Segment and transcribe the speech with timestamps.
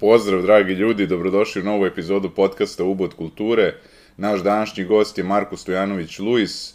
[0.00, 3.74] Pozdrav, dragi ljudi, dobrodošli u novu epizodu podcasta Ubod kulture.
[4.16, 6.74] Naš današnji gost je Marko Stojanović Luis,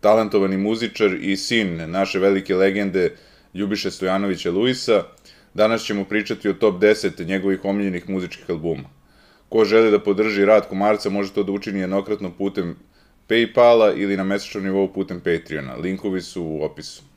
[0.00, 3.16] talentovani muzičar i sin naše velike legende
[3.54, 5.02] Ljubiše Stojanovića Luisa.
[5.54, 8.90] Danas ćemo pričati o top 10 njegovih omiljenih muzičkih albuma.
[9.48, 12.76] Ko želi da podrži rad Komarca može to da učini jednokratno putem
[13.28, 15.74] Paypala ili na mesečnom nivou putem Patreona.
[15.74, 17.13] Linkovi su u opisu.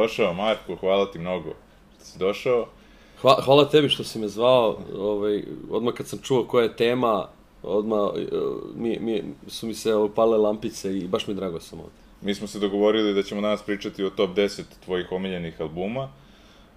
[0.00, 1.54] Dobrodošao, Marko, hvala ti mnogo
[1.94, 2.66] što si došao.
[3.20, 7.28] Hva, hvala tebi što si me zvao, ovaj, odmah kad sam čuo koja je tema,
[7.62, 8.16] odmah uh,
[8.76, 11.92] mi, mi, su mi se upale lampice i baš mi drago da sam ovde.
[12.22, 16.08] Mi smo se dogovorili da ćemo danas pričati o top 10 tvojih omiljenih albuma.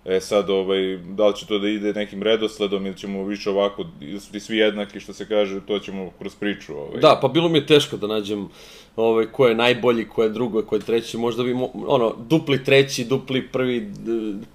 [0.06, 3.86] E sad, ovaj, da li će to da ide nekim redosledom ili ćemo više ovako,
[4.02, 6.74] ili su ti svi jednaki, što se kaže, to ćemo kroz priču.
[6.78, 7.02] Ovaj.
[7.02, 8.50] Da, pa bilo mi je teško da nađem
[8.96, 12.64] ovaj, ko je najbolji, ko je drugo, ko je treći, možda bi, mo, ono, dupli
[12.64, 13.92] treći, dupli prvi,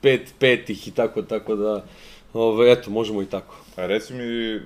[0.01, 1.85] pet petih i tako, tako da,
[2.33, 3.57] ovaj, eto, možemo i tako.
[3.77, 4.61] A reci mi,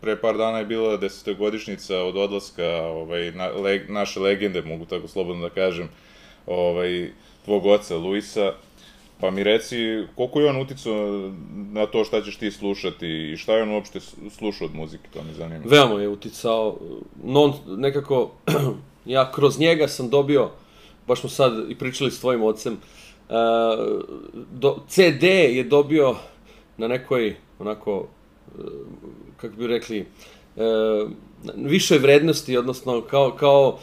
[0.00, 5.08] pre par dana je bila desetogodišnjica od odlaska ovaj, na, leg, naše legende, mogu tako
[5.08, 5.88] slobodno da kažem,
[6.46, 7.10] ovaj,
[7.44, 8.52] tvog oca Luisa,
[9.20, 9.76] pa mi reci
[10.14, 11.32] koliko je on uticao
[11.72, 15.22] na to šta ćeš ti slušati i šta je on uopšte slušao od muzike, to
[15.22, 15.64] me zanima.
[15.66, 16.76] Veoma je uticao,
[17.24, 18.30] non, nekako,
[19.04, 20.50] ja kroz njega sam dobio,
[21.06, 23.34] baš smo sad i pričali s tvojim ocem, uh,
[24.52, 26.16] do, CD je dobio
[26.76, 28.06] na nekoj, onako,
[28.58, 28.64] uh,
[29.36, 30.06] kako bi rekli,
[30.56, 31.10] uh,
[31.56, 33.78] višoj vrednosti, odnosno kao, kao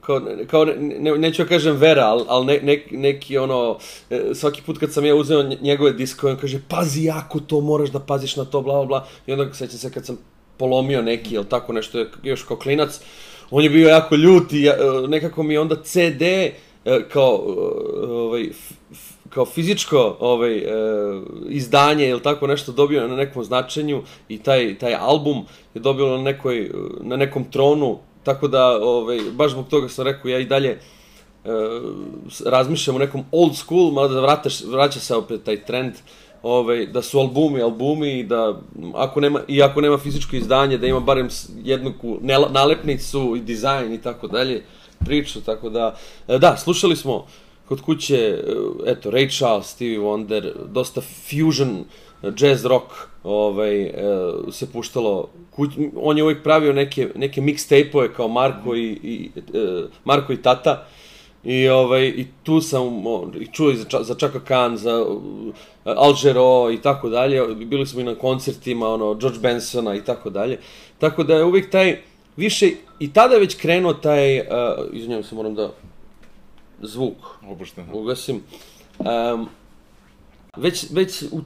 [0.00, 3.78] kao, kao ne, ne, neću da kažem vera, ali al ne, ne, neki ono,
[4.10, 7.60] e, svaki put kad sam ja uzeo nje- njegove diskove, on kaže, pazi jako to,
[7.60, 9.06] moraš da paziš na to, bla, bla, bla.
[9.26, 10.18] I onda sećam se kad sam
[10.56, 13.00] polomio neki, ili tako nešto, još kao klinac,
[13.50, 16.52] on je bio jako ljut i ja, e, nekako mi je onda CD e,
[17.12, 17.44] kao,
[18.08, 18.48] ovaj,
[19.30, 20.62] kao fizičko ovaj,
[21.48, 25.44] izdanje ili tako nešto dobio na nekom značenju i taj, taj album
[25.74, 26.70] je dobio na, nekoj,
[27.00, 30.78] na nekom tronu, tako da ovaj, baš zbog toga sam rekao ja i dalje e,
[32.44, 35.92] razmišljam o nekom old school, mada vrataš, vraća se opet taj trend
[36.42, 38.60] ovaj, da su albumi albumi i da
[38.94, 41.28] ako nema, i ako nema fizičko izdanje da ima barem
[41.64, 41.92] jednu
[42.50, 44.62] nalepnicu i dizajn i tako dalje
[45.04, 45.96] priču, tako da
[46.28, 47.26] e, da, slušali smo
[47.68, 48.42] kod kuće, e,
[48.86, 51.84] eto, Ray Charles, Stevie Wonder, dosta fusion, e,
[52.22, 52.92] jazz rock,
[53.24, 53.92] ovaj, e,
[54.50, 55.28] se puštalo.
[55.50, 60.42] Kuć, on je uvijek pravio neke, neke mixtape-ove kao Marko i, i, e, Marko i
[60.42, 60.86] Tata.
[61.44, 62.82] I, ovaj, I tu sam
[63.40, 65.54] i čuo i za, za Chaka Khan, za uh,
[65.84, 67.54] Al Jarreau i tako dalje.
[67.54, 70.58] Bili smo i na koncertima, ono, George Bensona i tako dalje.
[70.98, 71.98] Tako da je uvijek taj,
[72.36, 74.46] više, i tada je već krenuo taj, uh,
[74.92, 75.72] izvinjavam se, moram da
[76.82, 77.16] zvuk
[77.48, 77.86] Opušteno.
[77.92, 78.42] ugasim.
[78.98, 79.48] Um,
[80.56, 81.40] već, već u,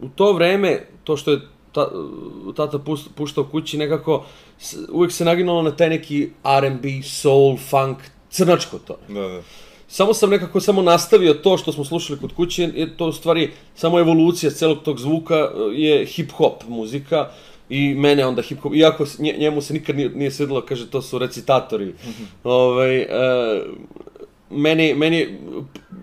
[0.00, 0.70] u to vreme,
[1.04, 1.40] to što je
[1.72, 1.90] ta,
[2.56, 2.78] tata
[3.14, 4.24] puštao kući, nekako
[4.58, 7.98] s, uvijek se naginulo na taj neki R&B, soul, funk,
[8.30, 8.96] crnačko to.
[9.08, 9.42] Da, da.
[9.88, 13.50] Samo sam nekako samo nastavio to što smo slušali kod kuće, je to u stvari
[13.74, 17.28] samo evolucija celog tog zvuka e, je hip-hop muzika
[17.68, 21.02] i mene onda hip-hop, iako s- nje, njemu se nikad nije, nije svidelo, kaže to
[21.02, 21.94] su recitatori.
[22.44, 23.06] ovaj, e,
[24.50, 25.38] meni, meni,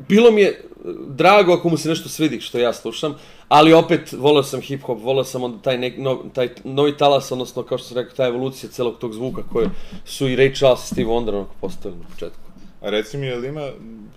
[0.09, 0.61] bilo mi je
[1.07, 3.15] drago ako mu se nešto svidi što ja slušam,
[3.47, 7.63] ali opet voleo sam hip-hop, voleo sam onda taj, nek, no, taj novi talas, odnosno
[7.63, 9.69] kao što sam rekao, ta evolucija celog tog zvuka koje
[10.05, 12.39] su i Ray Charles i Steve Wonder onako postavili na početku.
[12.81, 13.69] A reci mi, je li ima,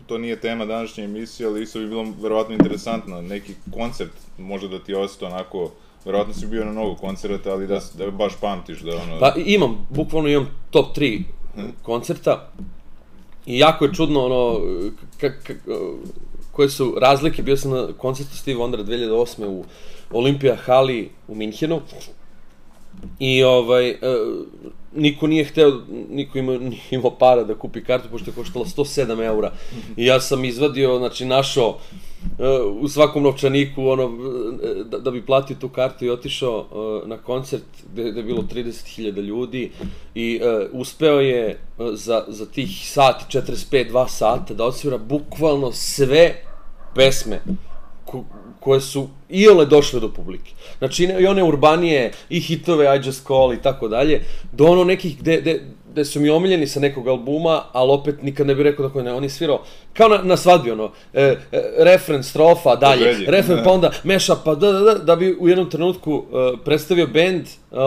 [0.06, 4.78] to nije tema današnje emisije, ali isto bi bilo verovatno interesantno, neki koncert možda da
[4.78, 5.70] ti ostao onako,
[6.04, 9.20] verovatno si bio na mnogo koncerta, ali da, da baš pamtiš da ono...
[9.20, 11.22] Pa imam, bukvalno imam top 3
[11.82, 12.50] koncerta
[13.46, 14.60] i jako je čudno ono,
[16.52, 19.46] koje su razlike, bio sam na koncertu Steve Wondera 2008.
[19.46, 19.64] u
[20.10, 21.80] Olimpija hali u Minhenu
[23.18, 23.96] i ovaj, e,
[24.94, 25.80] niko nije hteo,
[26.10, 29.52] niko ima, nije imao para da kupi kartu, pošto je koštala 107 eura.
[29.96, 31.78] I ja sam izvadio, znači našao
[32.80, 34.10] u svakom novčaniku, ono,
[34.84, 37.62] da, da bi platio tu kartu i otišao uh, na koncert
[37.92, 39.70] gde, gde je bilo 30.000 ljudi
[40.14, 41.58] i uh, uspeo je
[41.92, 46.34] za, za tih sati, 45, 2 sata da odsvira bukvalno sve
[46.94, 47.40] pesme
[48.64, 50.52] koje su i ole došle do publike.
[50.78, 55.18] Znači, i one urbanije, i hitove I Just Call i tako dalje, do ono nekih
[55.18, 55.60] gde, gde,
[55.92, 59.04] gde su mi omiljeni sa nekog albuma, ali opet nikad ne bih rekao da koji
[59.04, 61.36] ne, on je svirao kao na, na svadbi, ono, e, e,
[61.78, 63.62] refren, strofa, dalje, Želje, refren, da.
[63.62, 66.24] pa onda meša, pa da, da, da, da bi u jednom trenutku uh,
[66.64, 67.80] predstavio band uh,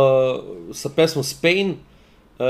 [0.73, 1.75] sa pesmom Spain,
[2.39, 2.45] uh,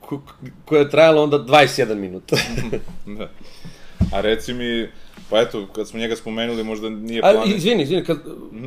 [0.00, 0.22] ko,
[0.64, 2.36] koja je trajala onda 21 minuta.
[3.18, 3.28] da.
[4.12, 4.88] A reci mi,
[5.30, 7.52] pa eto, kad smo njega spomenuli, možda nije A, plan...
[7.56, 8.18] izvini, izvini, kad,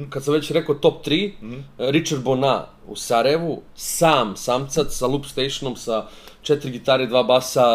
[0.10, 1.32] kad sam već rekao top 3,
[1.78, 6.08] Richard Bona u Sarajevu, sam, samcat, sa loop stationom, sa
[6.42, 7.66] četiri gitare, dva basa,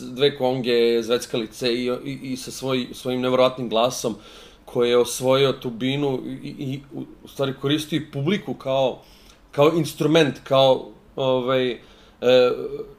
[0.00, 4.16] dve konge, zveckalice i, i, i sa svoj, svojim nevjerojatnim glasom,
[4.64, 9.02] koji je osvojio tu binu i, i u, u stvari koristio i publiku kao,
[9.50, 11.78] kao instrument, kao ovaj, e,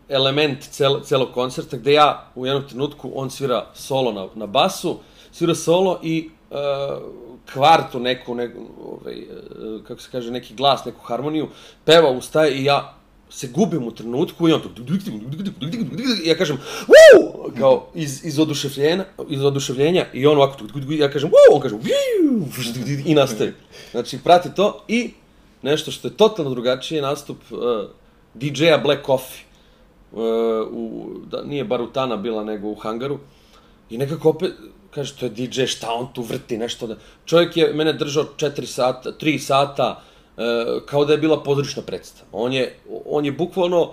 [0.09, 4.99] element cel, celog koncerta, gde ja u jednom trenutku, on svira solo na, na basu,
[5.37, 6.55] svira solo i e,
[7.53, 9.25] kvartu neku, neku ovaj, e,
[9.87, 11.47] kako se kaže, neki glas, neku harmoniju,
[11.85, 12.93] peva, ustaje i ja
[13.29, 14.61] se gubim u trenutku i on
[16.23, 16.57] i ja kažem
[16.87, 17.59] Woo!
[17.59, 20.57] kao iz, iz, oduševljenja, iz oduševljenja i on ovako
[20.89, 21.55] ja kažem Woo!
[21.55, 21.75] on kaže
[23.05, 23.53] i nastavi.
[23.91, 25.13] Znači, prati to i
[25.61, 27.59] nešto što je totalno drugačije nastup uh,
[28.33, 29.47] DJ-a Black Coffee.
[30.11, 30.21] Uh,
[30.71, 33.19] u, da, nije Barutana bila, nego u Hangaru.
[33.89, 34.53] I nekako opet,
[34.91, 36.95] kaže, to je DJ, šta on tu vrti, nešto da...
[37.25, 40.01] Čovjek je mene držao 4 sata, 3 sata,
[40.37, 40.43] uh,
[40.85, 42.29] kao da je bila pozorišna predstava.
[42.31, 43.91] On je, on je bukvalno,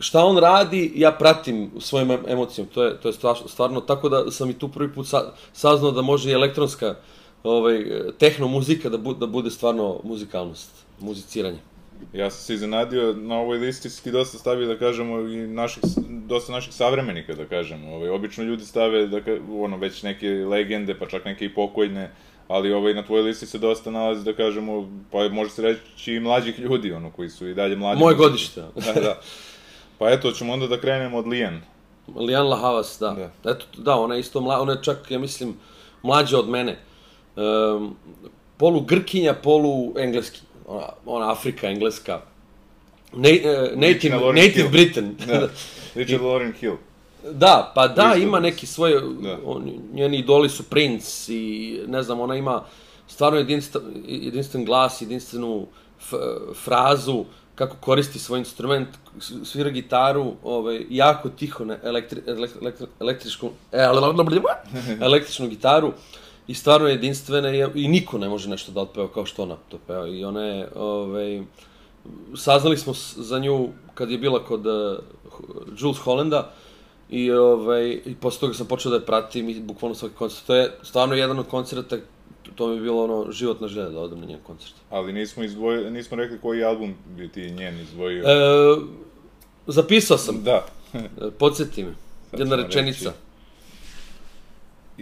[0.00, 2.66] šta on radi, ja pratim svojim em- emocijom.
[2.66, 3.14] To je, to je
[3.46, 6.94] stvarno, tako da sam i tu prvi put sa, saznao da može i elektronska
[7.44, 7.84] ovaj,
[8.18, 11.58] tehno muzika da, bu, da bude stvarno muzikalnost, muziciranje.
[12.12, 15.82] Ja sam se iznenadio, na ovoj listi si ti dosta stavio, da kažemo, i naših,
[16.08, 17.94] dosta naših savremenika, da kažemo.
[17.94, 22.10] Ovaj, obično ljudi stave, da, ka- ono, već neke legende, pa čak neke i pokojne,
[22.48, 26.20] ali ovaj, na tvojoj listi se dosta nalazi, da kažemo, pa može se reći i
[26.20, 28.00] mlađih ljudi, ono, koji su i dalje mlađi.
[28.00, 28.60] Moje godište.
[28.60, 29.20] da, da.
[29.98, 31.60] Pa eto, ćemo onda da krenemo od Lijan.
[32.16, 33.10] Lijan Lahavas, da.
[33.10, 33.50] Da.
[33.50, 35.54] Eto, da, ona je isto mla, ona je čak, ja mislim,
[36.02, 36.78] mlađa od mene.
[37.36, 37.96] Um,
[38.56, 40.40] polu Grkinja, polu Engleski.
[40.72, 42.20] Ona, ona Afrika, Engleska.
[43.12, 44.70] Na, uh, native, na Lauryn native Hill.
[44.70, 45.16] Britain.
[45.26, 45.48] Da.
[45.94, 46.76] Richard Lauren Hill.
[47.32, 48.26] Da, pa da, Isto.
[48.26, 49.38] ima neki svoj, Da.
[49.44, 52.64] on, njeni idoli su Prince i ne znam, ona ima
[53.08, 55.66] stvarno jedinstven, jedinstven glas, jedinstvenu
[56.00, 56.12] f,
[56.64, 57.24] frazu,
[57.54, 58.88] kako koristi svoj instrument,
[59.44, 63.82] svira gitaru, ovaj, jako tiho, ne, elektri, elektri, električku, e,
[65.00, 65.92] električnu gitaru
[66.46, 69.56] i stvarno je jedinstvena i, i niko ne može nešto da otpeva kao što ona
[69.68, 71.42] to peva i ona je, ovaj,
[72.36, 74.98] saznali smo za nju kad je bila kod uh,
[75.78, 76.50] Jules Hollanda
[77.10, 80.46] i ovaj i posle toga sam počeo da je pratim i bukvalno svaki koncert.
[80.46, 81.96] To je stvarno jedan od koncerta
[82.54, 84.74] to mi je bilo ono životna želja da odem na njen koncert.
[84.90, 88.24] Ali nismo, izdvoj, nismo rekli koji album bi ti njen izdvojio.
[88.24, 88.76] E,
[89.66, 90.66] zapisao sam, Da.
[90.94, 91.00] e,
[91.38, 91.94] podsjeti me,
[92.30, 93.04] Sad jedna rečenica.
[93.04, 93.18] reći.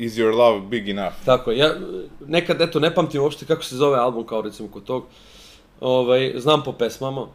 [0.00, 1.14] Is your love big enough?
[1.24, 1.74] Tako je, ja
[2.26, 5.04] nekad, eto, ne pamtim uopšte kako se zove album, kao recimo kod tog.
[5.80, 7.26] Ovaj, znam po pesmama,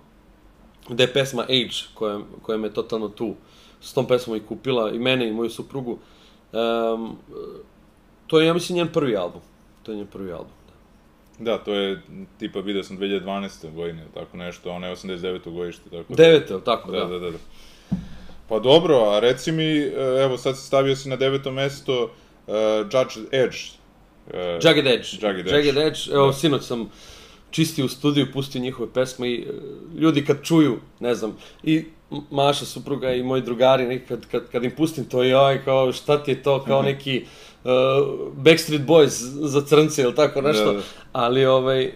[0.89, 3.35] da je pesma Age, koja, koja me totalno tu,
[3.81, 5.99] s tom pesmom i kupila, i mene i moju suprugu.
[6.51, 7.17] Um,
[8.27, 9.41] to je, ja mislim, njen prvi album.
[9.83, 10.53] To je njen prvi album.
[11.39, 11.51] Da.
[11.51, 12.01] Da, to je,
[12.39, 13.73] tipa, video sam 2012.
[13.73, 15.53] godine, tako nešto, a ona je 89.
[15.53, 16.23] godište, tako da...
[16.23, 17.37] Devete, jel tako, Da, da, da, da.
[18.49, 19.77] Pa dobro, a reci mi,
[20.23, 22.09] evo sad si stavio si na deveto mesto uh,
[22.91, 23.57] Judge Edge.
[24.27, 24.33] Uh,
[24.63, 25.07] Jagged Edge.
[25.21, 25.55] Jagged Edge.
[25.55, 25.99] Jagged Edge.
[26.13, 26.33] Evo, Da.
[26.33, 26.89] sinoć sam
[27.51, 29.45] čistio u studiju, pustio njihove pesme i e,
[29.99, 31.85] ljudi kad čuju, ne znam, i
[32.31, 36.23] Maša, supruga i moji drugari, neki kad, kad, kad im pustim to, joj, kao, šta
[36.23, 37.25] ti je to, kao neki
[37.63, 37.71] uh,
[38.33, 39.09] Backstreet Boys
[39.47, 40.81] za crnce ili tako nešto, Da, da.
[41.11, 41.93] ali ovaj,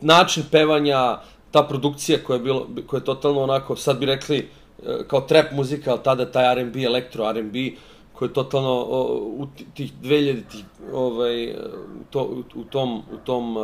[0.00, 1.18] način pevanja,
[1.50, 4.48] ta produkcija koja je, bilo, koja je totalno onako, sad bi rekli,
[5.06, 7.58] kao trap muzika, ali tada taj R&B, elektro R&B,
[8.12, 11.54] koji je totalno o, u ti- tih 2000 tih, ovaj,
[12.10, 13.62] to, u, u tom, u tom uh,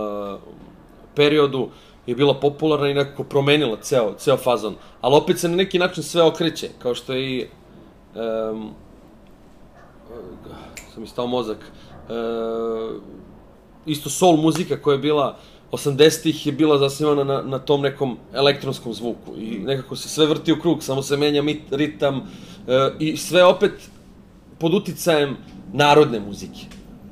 [1.14, 1.68] periodu
[2.06, 4.74] je bila popularna i nekako promenila ceo, ceo fazon.
[5.00, 7.46] Ali opet se na neki način sve okreće, kao što je i...
[8.52, 8.70] Um,
[10.94, 11.58] sam mi stao mozak.
[12.08, 13.02] Uh,
[13.86, 15.36] isto soul muzika koja je bila
[15.72, 20.52] 80-ih je bila zasnivana na, na tom nekom elektronskom zvuku i nekako se sve vrti
[20.52, 22.16] u krug, samo se menja mit, ritam
[22.66, 23.72] e, i sve opet
[24.58, 25.36] pod uticajem
[25.72, 26.66] narodne muzike.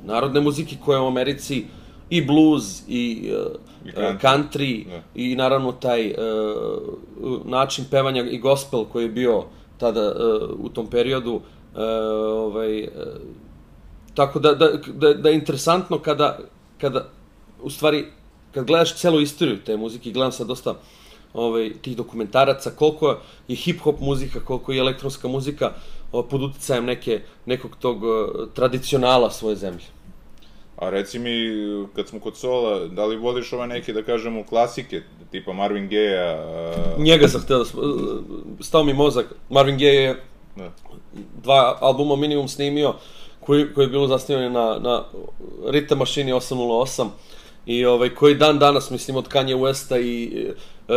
[0.05, 1.65] narodne muzike koja je u Americi
[2.09, 4.19] i blues i, I uh, country.
[4.21, 5.01] country Da.
[5.15, 9.43] i naravno taj uh, način pevanja i gospel koji je bio
[9.77, 11.41] tada uh, u tom periodu uh,
[12.29, 12.89] ovaj, uh,
[14.13, 16.39] tako da, da, da, da je interesantno kada,
[16.81, 17.09] kada
[17.61, 18.05] u stvari
[18.53, 20.73] kad gledaš celu istoriju te muzike, gledam sad dosta
[21.33, 25.71] ovaj, tih dokumentaraca, koliko je hip-hop muzika, koliko je elektronska muzika o,
[26.11, 28.01] pod uticajem neke, nekog tog
[28.53, 29.85] tradicionala svoje zemlje.
[30.77, 31.49] A reci mi,
[31.95, 36.37] kad smo kod sola, da li voliš ove neke, da kažemo, klasike, tipa Marvin Gaye-a?
[36.37, 37.65] a, Njega sam htio da...
[38.63, 39.25] Stao mi mozak.
[39.49, 40.23] Marvin Gaye je
[40.55, 40.71] Da.
[41.43, 42.93] dva albuma minimum snimio,
[43.39, 45.03] koji, koji je bilo zasnivanje na, na
[45.63, 47.07] Rhythm Mašini 808
[47.65, 50.47] i ovaj, koji dan danas, mislim, od Kanye Westa i
[50.87, 50.93] e,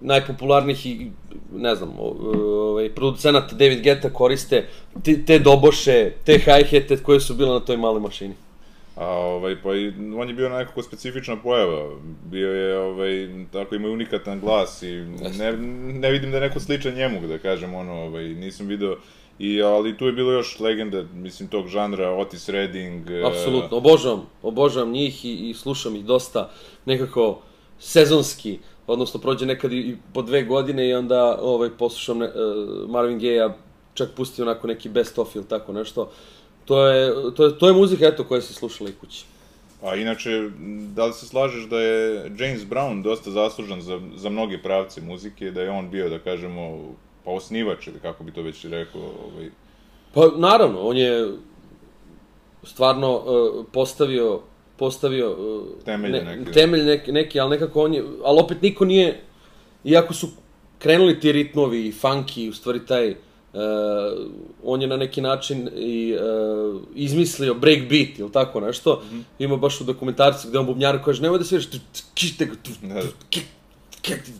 [0.00, 1.10] najpopularnijih i,
[1.54, 4.66] ne znam, ovaj, producenata David Guetta koriste
[5.04, 8.34] te, te doboše, te hi-hate koje su bile na toj maloj mašini.
[8.96, 11.90] A ovaj, pa i, on je bio nekako specifična pojava.
[12.24, 14.92] Bio je, ovaj, tako ima unikatan glas i
[15.38, 15.52] ne,
[15.92, 18.96] ne vidim da je neko sličan njemu, da kažem, ono, ovaj, nisam video
[19.38, 23.10] I, ali tu je bilo još legenda, mislim, tog žanra, Otis Redding.
[23.10, 26.50] e, Apsolutno, obožavam, obožavam njih i, i slušam ih dosta
[26.86, 27.42] nekako
[27.78, 33.20] sezonski, odnosno prođe nekad i, po dve godine i onda ovaj, poslušam ne, uh, Marvin
[33.20, 33.52] Gaye-a,
[33.94, 36.10] čak pusti onako neki best of ili tako nešto.
[36.64, 39.24] To je, to je, to je muzika, eto, koja se slušala i kući.
[39.82, 40.50] A inače,
[40.94, 45.50] da li se slažeš da je James Brown dosta zaslužan za, za mnoge pravce muzike,
[45.50, 49.50] da je on bio, da kažemo, pa osnivač, ili kako bi to već rekao, ovaj,
[50.16, 51.32] Pa naravno, on je
[52.62, 54.40] stvarno uh, postavio
[54.78, 56.52] postavio uh, Temelje neke.
[56.52, 59.20] temelj neki, neki, ali nekako on je, ali opet niko nije,
[59.84, 60.28] iako su
[60.78, 63.16] krenuli ti ritmovi i funky, u stvari taj, uh,
[64.64, 69.20] on je na neki način i uh, izmislio breakbeat ili tako nešto, Mhm.
[69.38, 71.66] ima baš u dokumentarcu gde on bubnjaru kaže, nemoj da sviraš,
[72.82, 73.02] Da, da.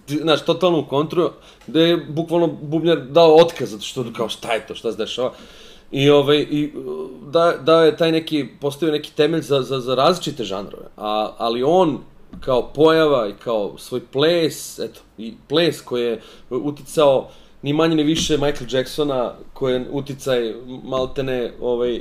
[0.08, 1.30] znaš, totalno u kontru,
[1.66, 5.32] gde je bukvalno bubnjar dao otkaz, zato što kao šta je to, šta se dešava.
[5.90, 6.72] I, ovaj, i
[7.32, 11.62] da, da je taj neki, postavio neki temelj za, za, za različite žanrove, A, ali
[11.62, 11.98] on
[12.40, 17.28] kao pojava i kao svoj ples, eto, i ples koji je uticao
[17.62, 22.00] ni manje ni više Michael Jacksona, koji je uticaj maltene ovaj,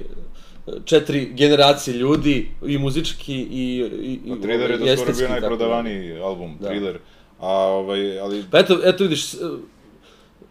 [0.85, 5.31] četiri generacije ljudi, i muzički, i, i, i Thriller je do skoro bio da.
[5.31, 6.67] najprodavaniji album, Da.
[6.67, 6.99] Thriller.
[7.39, 9.33] A, ovaj, ali, Pa eto, eto vidiš,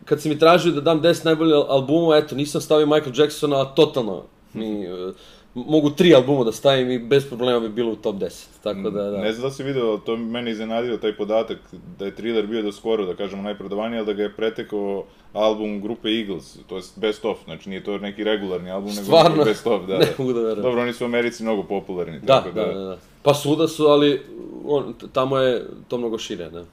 [0.05, 3.61] kad si mi tražio da dam 10 najboljih al- albuma, eto, nisam stavio Michael Jacksona,
[3.63, 4.23] a totalno.
[4.53, 5.13] Mi, e,
[5.55, 8.45] mogu tri albuma da stavim i bez problema bi bilo u top 10.
[8.63, 9.19] Tako da, da.
[9.19, 11.59] Ne znam da si video, to mene iznenadio taj podatak
[11.99, 15.81] da je Thriller bio do skoro, da kažemo, najprodavaniji, ali da ga je pretekao album
[15.81, 19.37] grupe Eagles, to je best of, znači nije to neki regularni album, nego Stvarno?
[19.37, 20.13] neki best of, da, Ne da.
[20.19, 20.63] mogu da verujem.
[20.63, 22.99] Dobro, oni su u Americi mnogo popularni, Da, tako da, da, da.
[23.23, 24.21] Pa svuda su, ali
[24.67, 26.65] on, tamo je to mnogo šire, da.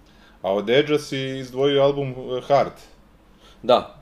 [0.41, 2.73] A od Edge-a si izdvojio album eh, Heart.
[3.63, 3.95] Da.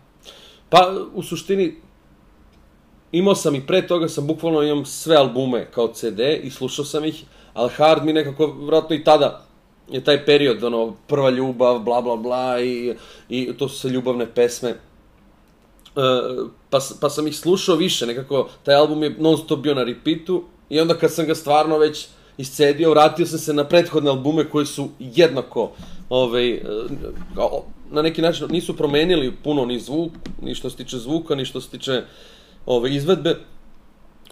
[0.69, 1.75] Pa, u suštini,
[3.11, 7.05] imao sam i pre toga, sam bukvalno imam sve albume kao CD i slušao sam
[7.05, 7.23] ih,
[7.53, 9.45] ali Hard mi nekako, vratno i tada,
[9.89, 12.95] je taj period, ono, prva ljubav, bla, bla, bla, i,
[13.29, 14.69] i to su sve ljubavne pesme.
[14.69, 14.77] E,
[16.69, 20.43] pa, pa sam ih slušao više, nekako, taj album je non stop bio na repeatu,
[20.69, 24.65] i onda kad sam ga stvarno već iscedio, vratio sam se na prethodne albume koji
[24.65, 25.71] su jednako,
[26.09, 26.61] ovaj, e,
[27.91, 30.11] na neki način nisu promenili puno ni zvuk,
[30.41, 32.01] ni što se tiče zvuka, ni što se tiče
[32.65, 33.35] ove, izvedbe,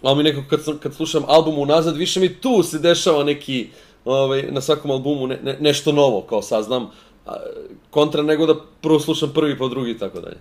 [0.01, 3.67] ali mi nekako kad, kad slušam album unazad, više mi tu se dešava neki,
[4.05, 6.91] ovaj, na svakom albumu ne, ne, nešto novo, kao saznam,
[7.89, 10.37] kontra nego da prvo slušam prvi pa drugi i tako dalje.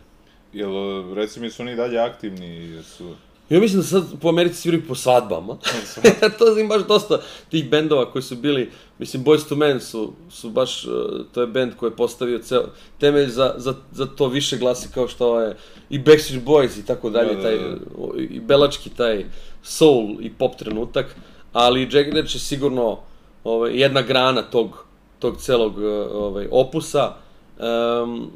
[0.53, 3.15] Jel, eh, reci mi, su oni dalje aktivni, su...
[3.51, 5.57] Ja mislim da sad po Americi sviraju po svadbama.
[6.39, 10.51] to ima baš dosta tih bendova koji su bili, mislim Boys to Men su, su
[10.51, 10.93] baš, uh,
[11.33, 12.65] to je bend koji je postavio ceo,
[12.99, 15.57] temelj za, za, za to više glasi kao što je
[15.91, 17.77] i Backstreet Boys i tako dalje, Da, da, taj, da.
[18.19, 19.25] i belački taj
[19.63, 21.17] soul i pop trenutak,
[21.53, 22.99] ali Jack Edge je sigurno
[23.45, 24.85] ovaj, jedna grana tog,
[25.19, 27.15] tog celog uh, ovaj, opusa.
[27.59, 28.31] Um,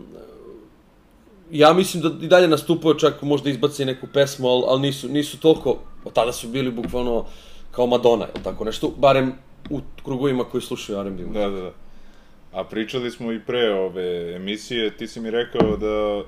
[1.52, 5.40] ja mislim da i dalje nastupaju, čak možda izbaci neku pesmu, ali, ali nisu, nisu
[5.40, 7.24] toliko, od tada su bili bukvalno
[7.70, 9.32] kao Madonna, ili tako nešto, barem
[9.70, 11.22] u krugovima koji slušaju R&B.
[11.22, 11.72] Da, da, da.
[12.52, 16.22] A pričali smo i pre ove emisije, ti si mi rekao da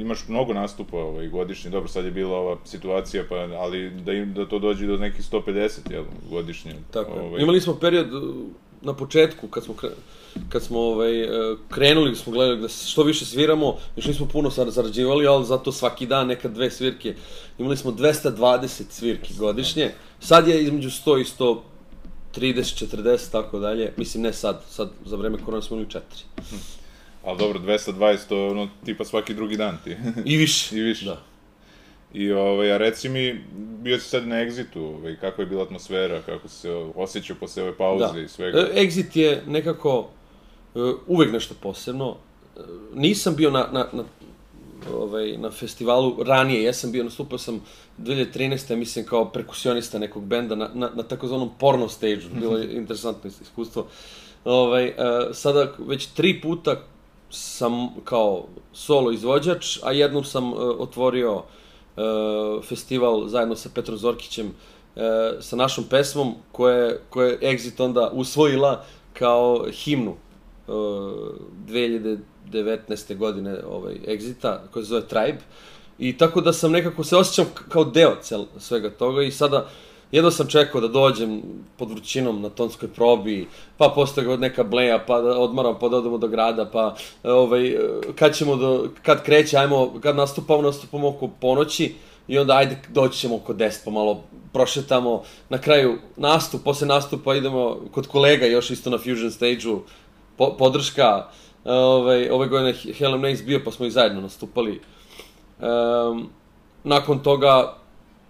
[0.00, 4.34] imaš mnogo nastupa ovaj, godišnje, dobro, sad je bila ova situacija, pa, ali da, im,
[4.34, 6.74] da to dođe do nekih 150, jel, godišnje.
[6.90, 7.20] Tako je.
[7.20, 8.06] ovaj, Imali smo period
[8.82, 9.94] na početku, kad smo, kre-
[10.48, 15.26] kad smo ovaj, e, krenuli, smo gledali da što više sviramo, još nismo puno zarađivali,
[15.26, 17.14] ali zato svaki dan neka dve svirke.
[17.58, 21.24] Imali smo 220 svirki godišnje, sad je između 100 i
[22.34, 23.92] 130, 40, tako dalje.
[23.96, 26.20] Mislim, ne sad, sad za vreme korona smo imali četiri.
[27.24, 29.96] Ali dobro, 220, to je ono tipa svaki drugi dan ti.
[30.32, 30.76] I više.
[30.78, 31.04] I više.
[31.04, 31.20] Da.
[32.14, 33.44] I ovaj, a reci mi,
[33.82, 37.62] bio si sad na Exitu, ovaj, kako je bila atmosfera, kako si se osjećao posle
[37.62, 38.58] ove pauze i svega.
[38.58, 40.10] E, Exit je nekako
[41.06, 42.16] uvek nešto posebno.
[42.56, 42.60] E,
[42.94, 44.04] Nisam bio na, na, na,
[44.94, 47.60] ovaj, na festivalu ranije, ja sam bio, nastupao sam
[47.98, 48.76] 2013.
[48.76, 53.40] mislim kao perkusionista nekog benda na, na, na takozvanom porno stage bilo je interesantno is-
[53.42, 53.86] iskustvo.
[54.44, 54.94] Ovaj, e,
[55.32, 56.76] sada već tri puta
[57.30, 62.00] sam kao solo izvođač, a jednom sam e, otvorio e,
[62.62, 64.46] festival zajedno sa Petrom Zorkićem
[64.96, 65.00] e,
[65.40, 70.33] sa našom pesmom koje, koje je Exit onda usvojila kao himnu e,
[70.66, 73.16] 2019.
[73.16, 75.38] godine ovaj, Exita, koja se zove Tribe.
[75.98, 79.68] I tako da sam nekako se osjećam kao deo cel, svega toga i sada
[80.12, 81.42] jedno sam čekao da dođem
[81.76, 83.94] pod vrućinom na tonskoj probi, pa
[84.24, 87.76] god neka bleja, pa da odmaram, pa da odemo do grada, pa ovaj,
[88.14, 91.94] kad ćemo do, kad kreće, ajmo, kad nastupamo, nastupamo oko ponoći
[92.28, 97.34] i onda ajde doći ćemo oko 10 pa malo prošetamo, na kraju nastup, posle nastupa
[97.34, 99.82] idemo kod kolega još isto na Fusion stage-u,
[100.36, 101.28] po, podrška,
[101.64, 104.80] e, ovaj, ove godine Helen Nace bio pa smo i zajedno nastupali.
[105.60, 106.28] Um,
[106.84, 107.84] nakon toga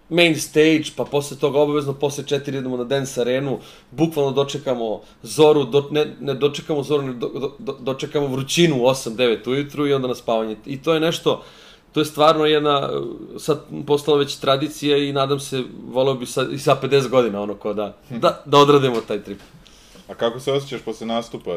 [0.09, 3.59] main stage, pa posle toga obavezno posle četiri idemo na dance arenu,
[3.91, 8.87] bukvalno dočekamo zoru, do, ne, ne dočekamo zoru, ne do, do, do, dočekamo vrućinu u
[8.87, 10.57] 8-9 ujutru i onda na spavanje.
[10.67, 11.43] I to je nešto,
[11.93, 16.47] to je stvarno jedna, uh, sad postala već tradicija i nadam se, voleo bi sa,
[16.53, 19.41] i sa 50 godina ono ko da, da, da odradimo taj trip.
[20.09, 21.51] A kako se osjećaš posle nastupa?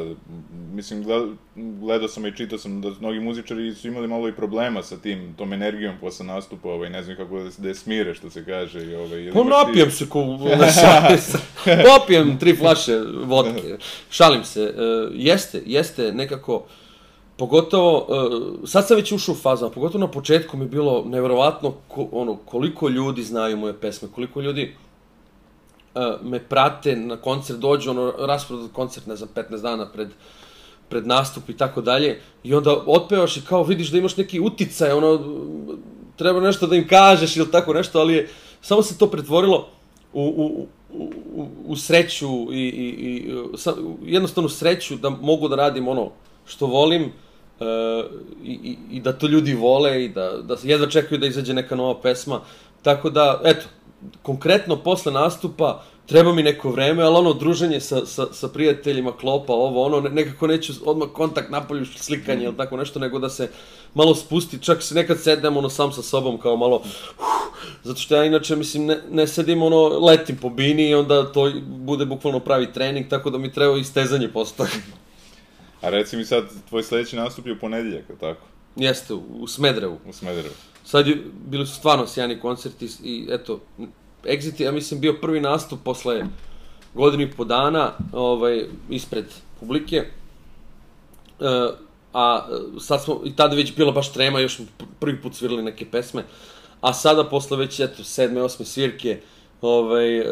[0.72, 4.84] Mislim, gled- gledao sam i čitao sam da mnogi muzičari su imali malo i problema
[4.84, 8.14] sa tim, tom energijom posle nastupa, ovaj, ne znam kako da, se- da je smire,
[8.16, 8.80] što se kaže.
[8.82, 10.20] I, ovaj, Pa imaš ti- napijem se ko.
[11.90, 13.78] Popijem tri flaše vodke.
[14.10, 14.62] Šalim se.
[14.62, 14.74] E,
[15.14, 16.64] jeste, jeste nekako
[17.38, 18.08] pogotovo
[18.64, 21.74] e, sad sam već ušao u fazu, a pogotovo na početku mi je bilo neverovatno
[21.88, 24.76] ko, ono koliko ljudi znaju moje pesme, koliko ljudi
[26.24, 30.10] me prate na koncert, dođu ono rasprodat koncert, ne znam, 15 dana pred
[30.90, 34.92] pred nastup i tako dalje i onda otpevaš i kao vidiš da imaš neki uticaj,
[34.92, 35.20] ono
[36.16, 38.30] treba nešto da im kažeš ili tako nešto, ali je
[38.62, 39.68] samo se to pretvorilo
[40.14, 40.68] u, u,
[41.36, 46.12] u, u, sreću i, i, i sa, u jednostavnu sreću da mogu da radim ono
[46.46, 47.12] što volim e,
[48.44, 51.76] i, i, i da to ljudi vole i da, da jedva čekaju da izađe neka
[51.76, 52.42] nova pesma.
[52.82, 53.66] Tako da, eto,
[54.22, 59.54] konkretno posle nastupa treba mi neko vreme, ali ono druženje sa, sa, sa prijateljima, klopa,
[59.54, 63.50] ovo, ono, ne- nekako neću odmah kontakt napolju, slikanje ili tako nešto, nego da se
[63.94, 66.88] malo spusti, čak se nekad sednem ono sam sa sobom kao malo, uh,
[67.84, 71.52] zato što ja inače, mislim, ne, ne sedim ono, letim po bini i onda to
[71.68, 74.70] bude bukvalno pravi trening, tako da mi treba i stezanje posle toga.
[75.82, 78.42] A reci mi sad, tvoj sledeći nastup je u ponedeljak, tako?
[78.76, 79.98] Jeste, u, Smedrevu.
[80.06, 80.56] U Smederevu.
[80.88, 83.60] Sad je, bili su stvarno sjajni koncerti i eto,
[84.24, 86.26] Exit je, ja mislim, bio prvi nastup posle
[86.94, 89.26] godinu i po dana ovaj, ispred
[89.60, 89.96] publike.
[89.98, 90.08] E,
[92.14, 92.48] a
[92.80, 94.60] sad smo, i tada već bila baš trema, još
[95.00, 96.24] prvi put svirali neke pesme.
[96.82, 99.22] A sada, posle već, eto, sedme, osme svirke,
[99.62, 100.26] ovaj, e,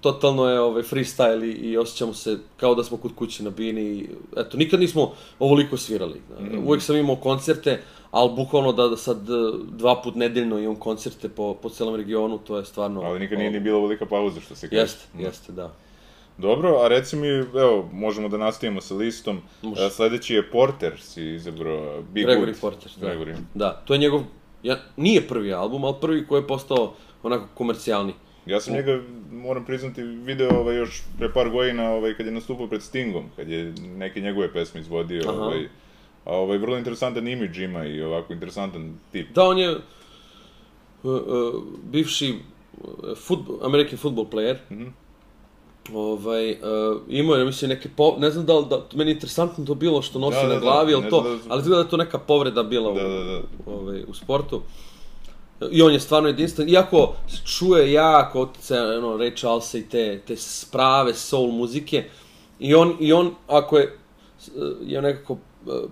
[0.00, 4.08] totalno je ovaj freestyle i, i osjećamo se kao da smo kod kuće na bini.
[4.36, 6.20] Eto, nikad nismo ovoliko svirali.
[6.40, 6.66] Mm.
[6.66, 9.32] Uvijek sam imao koncerte, ali bukvalno da, sad e,
[9.70, 13.00] dva put nedeljno imam koncerte po, po celom regionu, to je stvarno...
[13.00, 14.80] Ali nikad nije ni bila velika pauza, što se kaže.
[14.80, 15.72] Jeste, jeste, da.
[16.38, 19.40] Dobro, a reci mi, evo, možemo da nastavimo sa listom.
[19.62, 19.86] Može.
[19.86, 22.60] E, Sledeći je Porter, si izabrao Be Gregory Good.
[22.60, 23.06] Porter, da.
[23.06, 23.36] Gregory.
[23.54, 24.22] Da, to je njegov,
[24.62, 26.92] ja, nije prvi album, ali prvi koji je postao
[27.22, 28.12] onako komercijalni.
[28.46, 29.00] Ja sam njega,
[29.32, 33.48] moram priznati, video ovaj, još pre par godina ovaj, kad je nastupao pred Stingom, kad
[33.48, 35.22] je neke njegove pesme izvodio.
[35.28, 35.42] Aha.
[35.42, 35.68] Ovaj,
[36.24, 39.30] a ovaj, vrlo interesantan imidž ima i ovako interesantan tip.
[39.34, 39.80] Da, on je uh,
[41.02, 42.34] uh, bivši
[42.82, 44.56] uh, futbol, American football player.
[44.70, 44.86] Mhm.
[45.94, 46.58] Ovaj, uh,
[47.08, 48.16] imao je, mislim, neke po...
[48.18, 50.54] Ne znam da li, da, meni je interesantno to bilo što nosi Da, da, na
[50.54, 53.06] da, glavi, ali ne to, da- ali izgleda da je to neka povreda bila Da,
[53.06, 53.40] u, da, da.
[53.66, 54.62] ovaj, u sportu.
[55.70, 60.20] I on je stvarno jedinstven, iako se čuje jako otice, ono, Ray Charlesa i te,
[60.26, 62.04] te sprave soul muzike,
[62.58, 63.98] i on, i on ako je,
[64.82, 65.38] je nekako,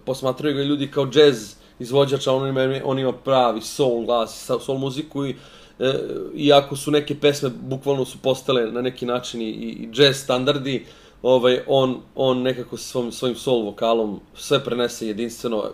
[0.05, 4.79] posmatraju ga ljudi kao jazz izvođač, a on ima, on ima pravi soul glas, soul
[4.79, 5.37] muziku i
[5.79, 5.95] e,
[6.35, 10.87] iako su neke pesme bukvalno su postale na neki način i, i jazz standardi,
[11.23, 15.65] ovaj, on, on nekako svom, svojim sol vokalom sve prenese jedinstveno.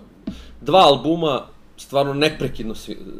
[0.60, 2.74] Dva albuma stvarno neprekidno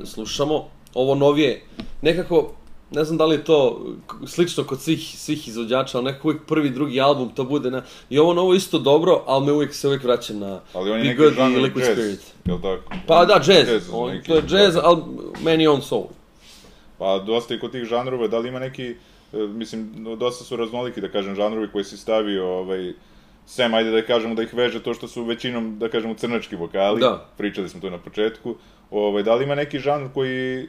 [0.05, 0.69] slušamo.
[0.95, 1.63] Ovo novije,
[2.03, 2.53] nekako,
[2.95, 3.87] ne znam da li je to
[4.27, 7.83] slično kod svih, svih izvođača, ali nekako uvijek prvi, drugi album to bude na...
[8.11, 11.05] I ovo novo isto dobro, ali me uvijek se uvijek vraćam na Ali on je
[11.05, 12.35] Be Good i Liquid jazz, Spirit.
[12.45, 12.93] jel tako?
[13.07, 13.69] Pa da, jazz.
[13.69, 15.03] Jazz on, neki, to je jazz, ali
[15.43, 16.07] meni on soul.
[16.99, 18.85] Pa dosta i kod tih žanrova, da li ima neki,
[19.33, 22.93] e, mislim, dosta su raznoliki, da kažem, žanrovi koji si stavio, ovaj,
[23.47, 27.01] sem, ajde da kažemo da ih veže to što su većinom, da kažemo, crnački vokali,
[27.01, 27.27] Da.
[27.37, 28.55] pričali smo to na početku,
[28.91, 30.69] ovaj, da li ima neki žanr koji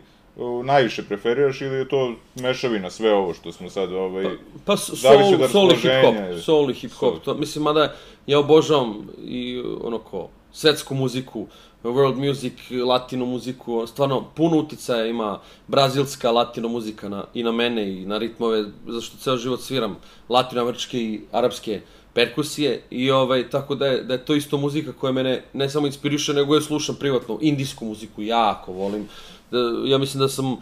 [0.64, 4.26] najviše preferiraš ili je to mešavina sve ovo što smo sad, ovaj,
[4.66, 7.10] Pa Zavisi soul, od soul i hip hop, soul i hip hop.
[7.10, 7.20] Soul.
[7.20, 7.96] To, mislim, mada
[8.28, 11.48] ja obožavam i ono ko, svetsku muziku,
[11.84, 12.54] world music,
[12.86, 18.18] latino muziku, stvarno puno uticaja ima brazilska latino muzika na, i na mene i na
[18.18, 19.98] ritmove, zašto ceo život sviram
[20.30, 21.82] latinoameričke i arapske
[22.16, 25.88] perkusije i ovaj tako da je da je to isto muzika koja mene ne samo
[25.88, 29.08] inspiriše nego je slušam privatno indijsku muziku jako volim
[29.52, 30.58] da, ja mislim da sam uh,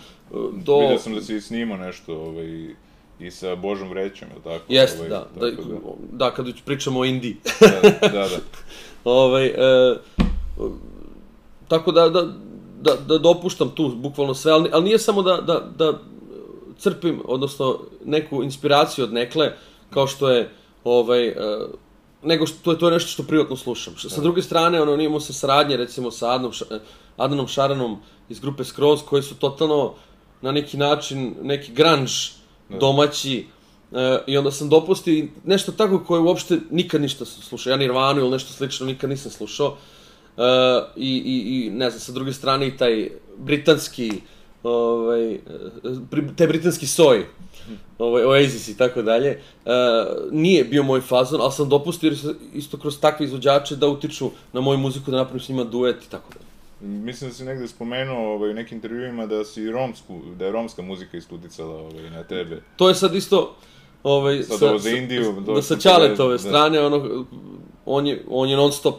[0.66, 2.74] do vidio sam da si snimao nešto, ovaj,
[3.20, 4.74] i sa Božom Vrećom, jel tako?
[4.74, 7.38] Jeste, Ovaj, da, da, tako da, kad pričamo o Indiji.
[7.60, 8.28] da, da, da.
[9.04, 9.96] ovaj, e,
[11.68, 12.22] tako da, da,
[12.82, 16.00] da, da dopuštam tu bukvalno sve, ali, ali nije samo da, da, da
[16.78, 19.52] crpim, odnosno neku inspiraciju od nekle,
[19.90, 20.50] kao što je
[20.84, 21.36] ovaj, e,
[22.24, 23.94] nego što to je to nešto što privatno slušam.
[23.98, 26.80] Sa druge strane, ono imamo se saradnje recimo sa Adnom, Ša-
[27.18, 27.98] Adnanom Šaranom
[28.30, 29.94] iz grupe Skroz koji su totalno
[30.42, 32.12] na neki način neki grunge
[32.80, 33.48] domaći
[33.92, 37.72] e, i onda sam dopustio nešto tako koje uopšte nikad ništa slušao.
[37.72, 39.78] Ja Nirvanu ili nešto slično nikad nisam slušao.
[40.38, 40.42] E,
[40.96, 44.12] i, i, I ne znam, sa druge strane i taj britanski
[44.64, 45.40] ovaj, e,
[45.84, 47.26] bri- taj britanski soj
[48.04, 49.40] ovaj, Oasis i tako dalje, e,
[50.32, 52.14] nije bio moj fazon, ali sam dopustio
[52.54, 56.10] isto kroz takve izvođače da utiču na moju muziku, da napravim s njima duet i
[56.10, 56.46] tako dalje.
[56.94, 60.82] Mislim da si negde spomenuo ovaj, u nekim intervjuima da si romsku, da je romska
[60.82, 62.62] muzika isto uticala ovaj, na tebe.
[62.76, 63.56] To je sad isto
[64.04, 66.50] ovaj Sad ovo za Indiju, da sa to Ćaletove je- da.
[66.50, 67.26] strane ono
[67.86, 68.96] on je on je non stop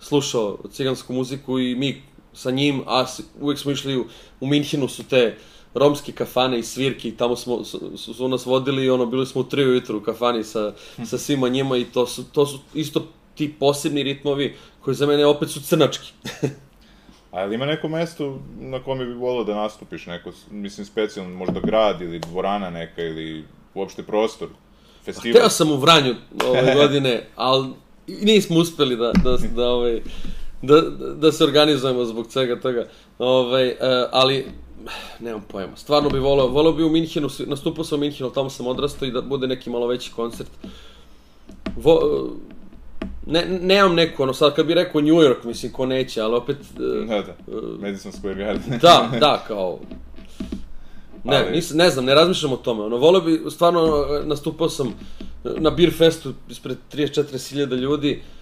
[0.00, 3.06] slušao cigansku muziku i mi sa njim a
[3.40, 4.04] uvek smo išli u,
[4.40, 5.36] u Minhenu su te
[5.78, 9.40] romske kafane i svirke i tamo smo su, su, nas vodili i ono bili smo
[9.40, 10.72] u 3 ujutru u kafani sa
[11.04, 15.26] sa svima njima i to su to su isto ti posebni ritmovi koji za mene
[15.26, 16.12] opet su crnački.
[17.32, 21.60] A ili ima neko mesto na kome bi volio da nastupiš, neko, mislim, specijalno, možda
[21.60, 24.48] grad ili dvorana neka ili uopšte prostor,
[25.04, 25.38] festival?
[25.38, 26.14] Hteo sam u Vranju
[26.44, 27.68] ove godine, ali
[28.06, 30.00] nismo uspeli da, da, da, ovaj,
[30.62, 30.80] da,
[31.16, 32.88] da se organizujemo zbog svega toga.
[33.18, 33.76] Ovaj, e,
[34.12, 34.46] ali,
[35.20, 35.76] nemam pojma.
[35.76, 39.12] Stvarno bi voleo, voleo bi u Minhenu, nastupao sam u Minhenu, tamo sam odrastao i
[39.12, 40.50] da bude neki malo veći koncert.
[41.76, 42.28] Vo,
[43.26, 46.56] ne, nemam neku, ono, sad kad bi rekao New York, mislim, ko neće, ali opet...
[46.56, 47.36] e, Da, da,
[47.80, 48.78] Madison Square Garden.
[48.82, 49.78] da, da, kao...
[51.24, 52.82] Ne, Ali- nis, ne znam, ne razmišljam o tome.
[52.82, 54.94] Ono, voleo bi, stvarno, nastupao sam
[55.44, 58.37] na Beer Festu ispred 34.000 ljudi, e,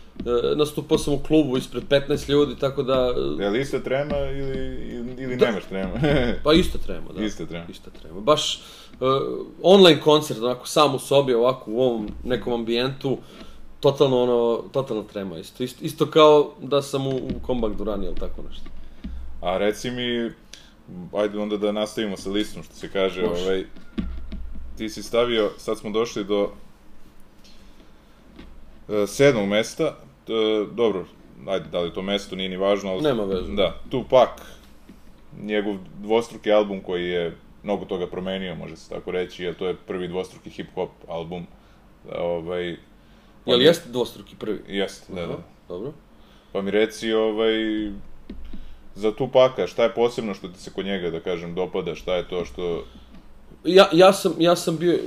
[0.57, 3.15] nastupao sam u klubu ispred 15 ljudi, tako da...
[3.41, 4.77] e, Je li ista trema ili,
[5.19, 5.47] ili, Da.
[5.47, 5.93] nemaš trema?
[6.45, 7.25] Pa isto treba, da.
[7.25, 7.65] Isto treba.
[7.71, 8.21] Isto treba.
[8.21, 8.63] Baš
[9.01, 9.09] uh,
[9.63, 13.19] online koncert, onako, sam u sobi, ovako, u ovom nekom ambijentu,
[13.81, 15.39] totalno, ono, totalno trema.
[15.39, 18.65] Isto, isto, isto kao da sam u, u Comeback Durani, ili tako nešto.
[19.41, 20.31] A reci mi,
[21.13, 23.43] ajde onda da nastavimo sa listom, što se kaže, Može.
[23.43, 23.65] ovaj,
[24.79, 26.51] ti si stavio, sad smo došli do
[28.89, 30.06] e, sedmog mesta, e,
[30.73, 31.05] dobro,
[31.47, 33.03] ajde, da li to mesto, nije ni važno, ali...
[33.03, 33.53] Nema veze.
[33.53, 34.29] Da, Tupac,
[35.43, 39.77] njegov dvostruki album koji je mnogo toga promenio, može se tako reći, jer to je
[39.87, 41.47] prvi dvostruki hip-hop album,
[42.19, 42.77] ovaj...
[43.45, 44.61] pa Jel mi- jeste dvostruki prvi?
[44.69, 45.37] Jeste, da, da.
[45.69, 45.93] Dobro.
[46.53, 47.55] Pa mi reci, ovaj,
[48.95, 52.29] za Tupaka, šta je posebno što ti se kod njega, da kažem, dopada, šta je
[52.29, 52.85] to što...
[53.65, 54.99] Ja, ja, sam, ja sam bio,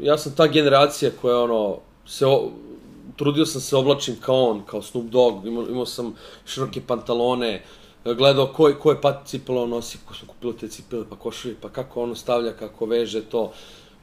[0.00, 2.50] ja sam ta generacija koja ono, se, o,
[3.16, 6.14] trudio sam se oblačim kao on, kao Snoop Dogg, imao, imao sam
[6.46, 7.62] široke pantalone,
[8.06, 11.54] gledao ko, je- koje pat cipele on nosi, ko sam kupilo te cipele, pa košulje,
[11.60, 13.52] pa kako ono stavlja, kako veže to.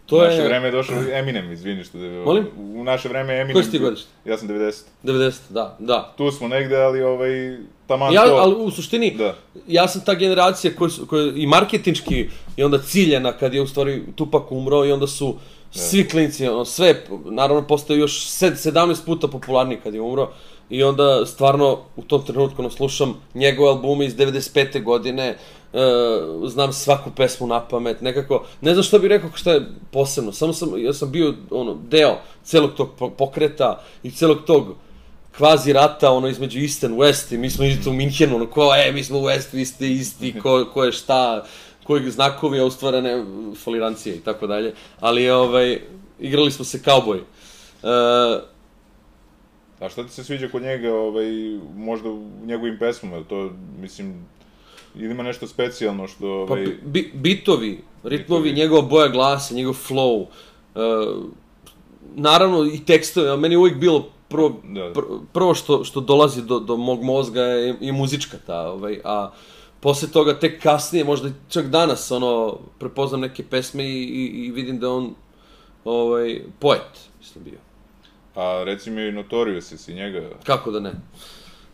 [0.05, 2.07] To u naše je vreme je došao Eminem, izvini što da...
[2.07, 2.47] Molim?
[2.57, 3.53] U naše vreme je Eminem...
[3.53, 4.09] Koji si ti godište?
[4.25, 4.83] Ja sam 90.
[5.03, 6.13] 90, da, da.
[6.17, 7.57] Tu smo negde, ali ovaj,
[7.87, 8.35] taman Ja, to...
[8.35, 9.35] ali u suštini, Da.
[9.67, 14.03] ja sam ta generacija koja, koja i marketinški i onda ciljena kad je u stvari
[14.15, 15.35] Tupak umro i onda su
[15.71, 20.29] svi klinci, ono, sve, naravno postao još sed, 17 puta popularniji kad je umro,
[20.69, 24.83] i onda stvarno u tom trenutku ono, slušam njegove albume iz 95.
[24.83, 25.37] godine,
[25.73, 30.31] uh, znam svaku pesmu na pamet, nekako, ne znam što bih rekao šta je posebno,
[30.31, 34.75] samo sam, ja sam bio ono, deo celog tog pokreta i celog tog
[35.37, 38.71] kvazi rata ono između East and West i mi smo išli u Minhenu, ono ko,
[38.75, 41.45] e, mi smo West, vi ste isti, ko, ko je šta,
[41.83, 43.25] kojeg znakovi, a ustvarane
[43.63, 45.79] folirancije i tako dalje, ali ovaj,
[46.19, 47.17] igrali smo se kauboj.
[47.17, 48.41] Uh,
[49.79, 51.25] A šta ti se sviđa kod njega, ovaj,
[51.75, 54.25] možda u njegovim pesmama, to, mislim,
[54.95, 56.27] ili ima nešto specijalno što...
[56.27, 56.65] Ovaj...
[56.65, 58.61] Pa, bi, bitovi, ritmovi, bitovi.
[58.61, 61.25] njegova boja glasa, njegov flow, uh,
[62.15, 64.93] naravno i tekstove, a meni je uvijek bilo prvo, da.
[64.93, 65.01] pr,
[65.33, 69.31] prvo što, što dolazi do, do mog mozga je, je muzička ta, ovaj, a
[69.79, 74.79] posle toga tek kasnije, možda čak danas, ono, prepoznam neke pesme i, i, i vidim
[74.79, 75.13] da on,
[75.85, 77.59] ovaj, poet, mislim bio.
[78.35, 80.29] A reci mi Notorious, jesi njega...
[80.43, 80.91] Kako da ne?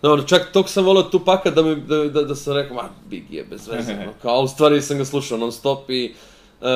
[0.02, 3.34] Dobro, čak tog sam volio Tupaka da, mi, da, da, da sam rekao, ma, Big
[3.34, 4.14] je bez veze, no.
[4.22, 6.14] kao, u stvari sam ga slušao non stop i
[6.62, 6.68] uh,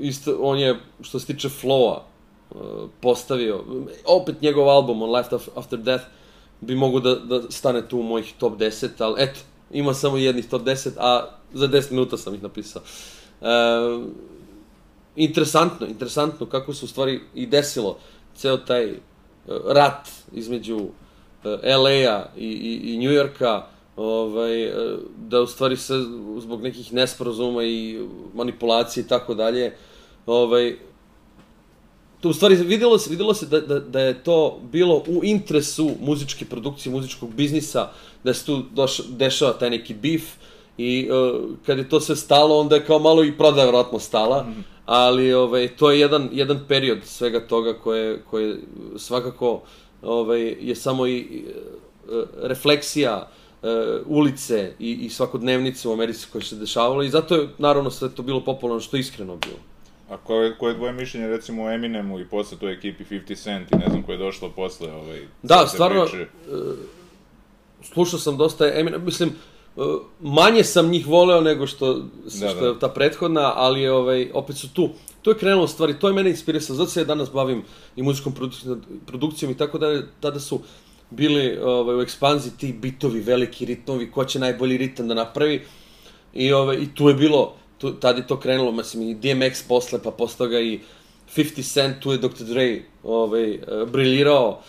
[0.00, 1.98] isto, on je, što se tiče flowa,
[3.00, 3.64] postavio,
[4.06, 6.04] opet njegov album, on Life After Death,
[6.60, 10.48] bi mogu da, da stane tu u mojih top 10, ali eto, ima samo jednih
[10.48, 12.82] top 10, a za 10 minuta sam ih napisao.
[13.40, 14.04] Uh,
[15.16, 17.98] interesantno, interesantno kako se u stvari i desilo
[18.36, 18.94] ceo taj
[19.64, 20.80] rat između
[21.44, 25.94] LA-a i, i, i Njujorka, ovaj, eh, da u stvari se
[26.38, 29.76] zbog nekih nesporazuma i manipulacije i tako dalje,
[30.26, 30.76] ovaj,
[32.20, 35.90] to u stvari videlo se, videlo se da, da, da je to bilo u interesu
[36.00, 37.88] muzičke produkcije, muzičkog biznisa,
[38.24, 40.24] da se tu doš, dešava taj neki bif
[40.78, 44.42] i uh, kad je to sve stalo, onda je kao malo i prodaja vratno stala,
[44.42, 48.56] mm -hmm ali ovaj, to je jedan, jedan period svega toga koje, koje
[48.96, 49.62] svakako
[50.02, 51.52] ovaj, je samo i e,
[52.42, 53.28] refleksija
[53.62, 53.68] uh,
[54.06, 58.22] ulice i, i svakodnevnice u Americi koje se dešavalo i zato je naravno sve to
[58.22, 59.58] bilo popularno što je iskreno bilo.
[60.10, 63.72] A koje, koje je tvoje mišljenje recimo o Eminemu i posle toj ekipi 50 Cent
[63.72, 66.26] i ne znam ko je došlo posle ovaj, Da, stvarno, priče.
[66.52, 66.74] uh,
[67.82, 69.32] slušao sam dosta Eminem, mislim,
[70.20, 72.78] manje sam njih voleo nego što, da, što je da.
[72.78, 74.88] ta prethodna, ali ovaj, opet su tu.
[75.22, 77.62] To je krenulo stvari, to je mene inspirisalo, zato se ja danas bavim
[77.96, 80.60] i muzičkom produkcijom, produkcijom i tako da, tada su
[81.10, 85.62] bili ovaj, u ekspanziji ti bitovi, veliki ritmovi, ko će najbolji ritam da napravi.
[86.34, 89.98] I, ovaj, i tu je bilo, tu, tada je to krenulo, mislim, i DMX posle,
[90.02, 90.80] pa posle toga i
[91.36, 92.44] 50 Cent, tu je Dr.
[92.44, 93.58] Dre ovaj,
[93.92, 94.62] briljirao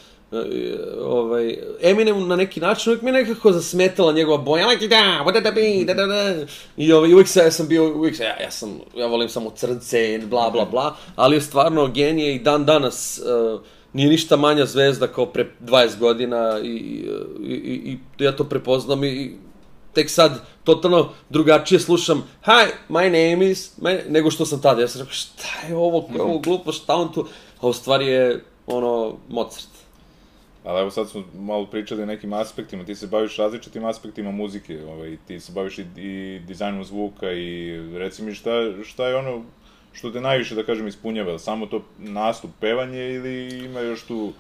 [1.01, 5.51] ovaj, Eminem na neki način uvijek mi nekako zasmetala njegova boja, like da, da da
[5.93, 6.45] da da.
[6.77, 9.49] I ovaj, uvijek se, ja sam bio, uvijek se, ja, ja sam, ja volim samo
[9.55, 13.21] crnce, bla bla bla, ali je stvarno genije i dan danas
[13.53, 13.61] uh,
[13.93, 19.03] nije ništa manja zvezda kao pre 20 godina i, i, i, i ja to prepoznam
[19.03, 19.31] i
[19.93, 24.81] tek sad totalno drugačije slušam Hi, my name is, my, nego što sam tada.
[24.81, 27.27] Ja sam rekao, šta je ovo, ovo glupo, šta on tu?
[27.61, 29.69] A u stvari je, ono, Mozart.
[30.63, 34.83] Ali evo sad smo malo pričali o nekim aspektima, ti se baviš različitim aspektima muzike,
[34.85, 38.51] ovaj, ti se baviš i, i dizajnom zvuka i reci mi šta,
[38.83, 39.43] šta je ono
[39.93, 44.33] što te najviše, da kažem, ispunjava, samo to nastup, pevanje ili ima još tu...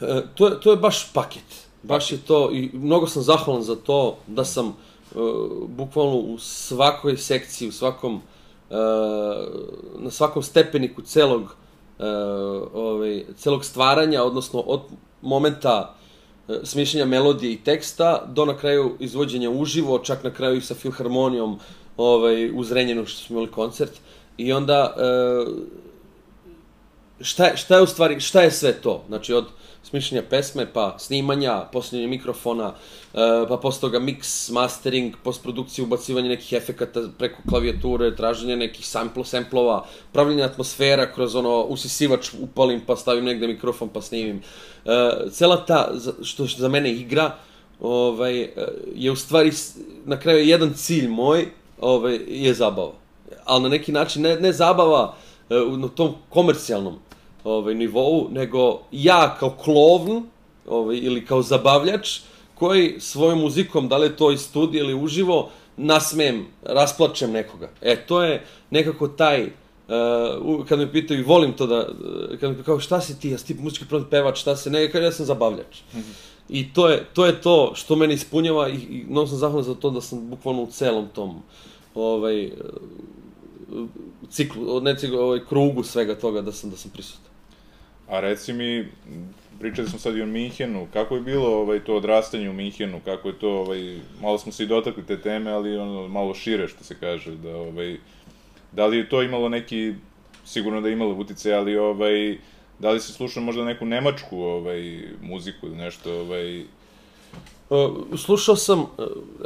[0.00, 3.76] E, to, je, to je baš paket, baš je to i mnogo sam zahvalan za
[3.76, 4.76] to da sam
[5.68, 8.76] bukvalno u svakoj sekciji, u svakom, uh,
[9.98, 12.06] na svakom stepeniku celog uh,
[12.74, 14.80] ovaj, celog stvaranja, odnosno od
[15.22, 15.96] momenta
[16.62, 21.58] smišljanja melodije i teksta do na kraju izvođenja uživo, čak na kraju i sa filharmonijom
[21.96, 23.92] ovaj, u Zrenjenu što smo imali koncert.
[24.36, 25.02] I onda, e,
[27.20, 29.04] šta, šta je u stvari, šta je sve to?
[29.08, 29.44] Znači, od
[29.82, 32.72] smišljanja pesme, pa snimanja, posljednje mikrofona,
[33.14, 39.24] e, pa posle toga mix, mastering, postprodukcija, ubacivanje nekih efekata preko klavijature, traženje nekih samplo,
[39.24, 44.42] samplova, pravljenje atmosfera kroz ono usisivač upalim pa stavim negde mikrofon pa snimim.
[44.84, 47.36] E, cela ta, što, što za mene igra,
[47.80, 48.50] ovaj, e,
[48.94, 49.52] je u stvari
[50.04, 51.48] na kraju jedan cilj moj,
[51.80, 52.92] ovaj, je zabava.
[53.44, 55.14] Ali na neki način ne, ne zabava
[55.76, 56.98] na tom komercijalnom
[57.46, 60.22] ovaj, nivou, nego ja kao klovn
[60.66, 62.20] ovaj, ili kao zabavljač
[62.54, 67.68] koji svojom muzikom, da li to iz studija ili uživo, nasmem, rasplačem nekoga.
[67.80, 71.86] E, to je nekako taj, uh, kad me pitaju, volim to da,
[72.40, 75.12] kad me kao šta si ti, ja si ti muzički pevač, šta se, ne, ja
[75.12, 75.80] sam zabavljač.
[75.94, 76.14] Mm -hmm.
[76.48, 79.74] I to je, to je to što mene ispunjava i, i mnogo sam zahvalan za
[79.74, 81.42] to da sam bukvalno u celom tom
[81.94, 82.50] ovaj,
[84.30, 87.35] ciklu, ne ciklu, ovaj, krugu svega toga da sam, da sam prisutan.
[88.08, 88.88] A reci mi,
[89.58, 93.28] pričali smo sad i o Minhenu, kako je bilo ovaj, to odrastanje u Minhenu, kako
[93.28, 96.84] je to, ovaj, malo smo se i dotakli te teme, ali ono, malo šire, što
[96.84, 97.96] se kaže, da, ovaj,
[98.72, 99.94] da li je to imalo neki,
[100.44, 102.38] sigurno da je imalo utice, ali, ovaj,
[102.78, 106.64] da li si slušao možda neku nemačku, ovaj, muziku ili nešto, ovaj...
[107.70, 108.86] Uh, slušao sam, uh,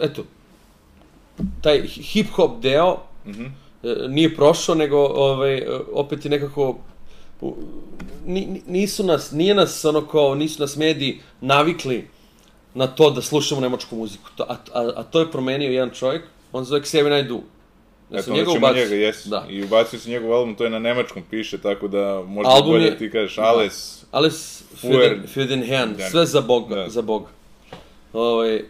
[0.02, 0.24] eto,
[1.60, 2.96] taj hip-hop deo,
[3.26, 3.50] mm -hmm.
[3.82, 6.78] uh, nije prošao, nego, ovaj, opet je nekako
[8.66, 12.08] nisu nas, nije nas ono kao, nisu nas mediji navikli
[12.74, 14.24] na to da slušamo nemačku muziku.
[14.38, 16.22] A, a, a to je promenio jedan čovjek,
[16.52, 17.40] on zove Xavier Naidoo.
[18.10, 18.82] Ja Eto, njega ubacio.
[18.82, 19.26] njega, jes.
[19.26, 19.46] Da.
[19.50, 22.84] I ubacio se njegov album, to je na nemačkom piše, tako da možda album bolje
[22.84, 23.42] je, ti kažeš da.
[23.42, 24.00] Alles.
[24.00, 24.18] Da.
[24.18, 26.88] Alles für, für den Herrn, sve za Boga, da.
[26.88, 27.28] za Boga.
[28.12, 28.62] Ovaj, uh,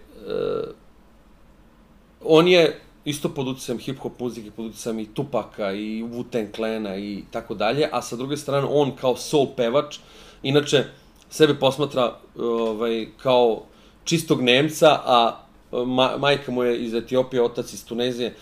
[2.24, 2.80] on je
[3.10, 7.88] isto pod utjecajem hip-hop muzike, pod utjecajem i Tupaka i Wu-Tang Clana i tako dalje,
[7.92, 9.98] a sa druge strane on kao soul pevač,
[10.42, 10.84] inače
[11.30, 13.62] sebe posmatra ovaj, kao
[14.04, 18.34] čistog Nemca, a ma, majka mu je iz Etiopije, otac iz Tunezije,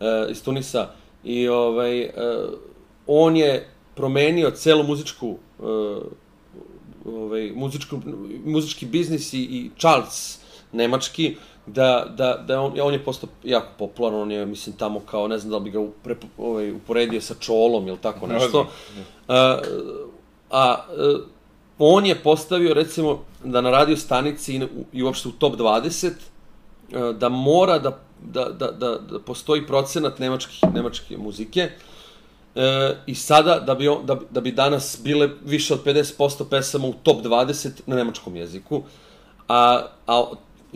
[0.00, 0.88] uh, iz Tunisa,
[1.24, 2.10] i ovaj, uh,
[3.06, 6.02] on je promenio celu muzičku uh,
[7.04, 8.00] ovaj, muzičku,
[8.44, 10.38] muzički biznis i, i Charles
[10.72, 15.28] nemački da, da, da on, on je postao jako popularan, on je, mislim, tamo kao,
[15.28, 18.66] ne znam da li bi ga upre, ovaj, uporedio sa Čolom ili tako nešto.
[19.28, 19.58] A,
[20.50, 20.76] a
[21.78, 26.10] on je postavio, recimo, da na radio stanici i, i uopšte u top 20,
[27.18, 31.70] da mora da, da, da, da, da postoji procenat nemačkih, nemačke muzike,
[32.56, 36.86] E, I sada, da bi, on, da, da bi danas bile više od 50% pesama
[36.86, 38.82] u top 20 na nemačkom jeziku,
[39.48, 40.24] a, a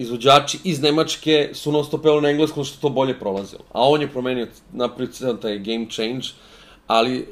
[0.00, 3.62] izvođači iz Nemačke su non stop na engleskom što to bolje prolazilo.
[3.72, 6.26] A on je promenio, napravio taj game change,
[6.86, 7.26] ali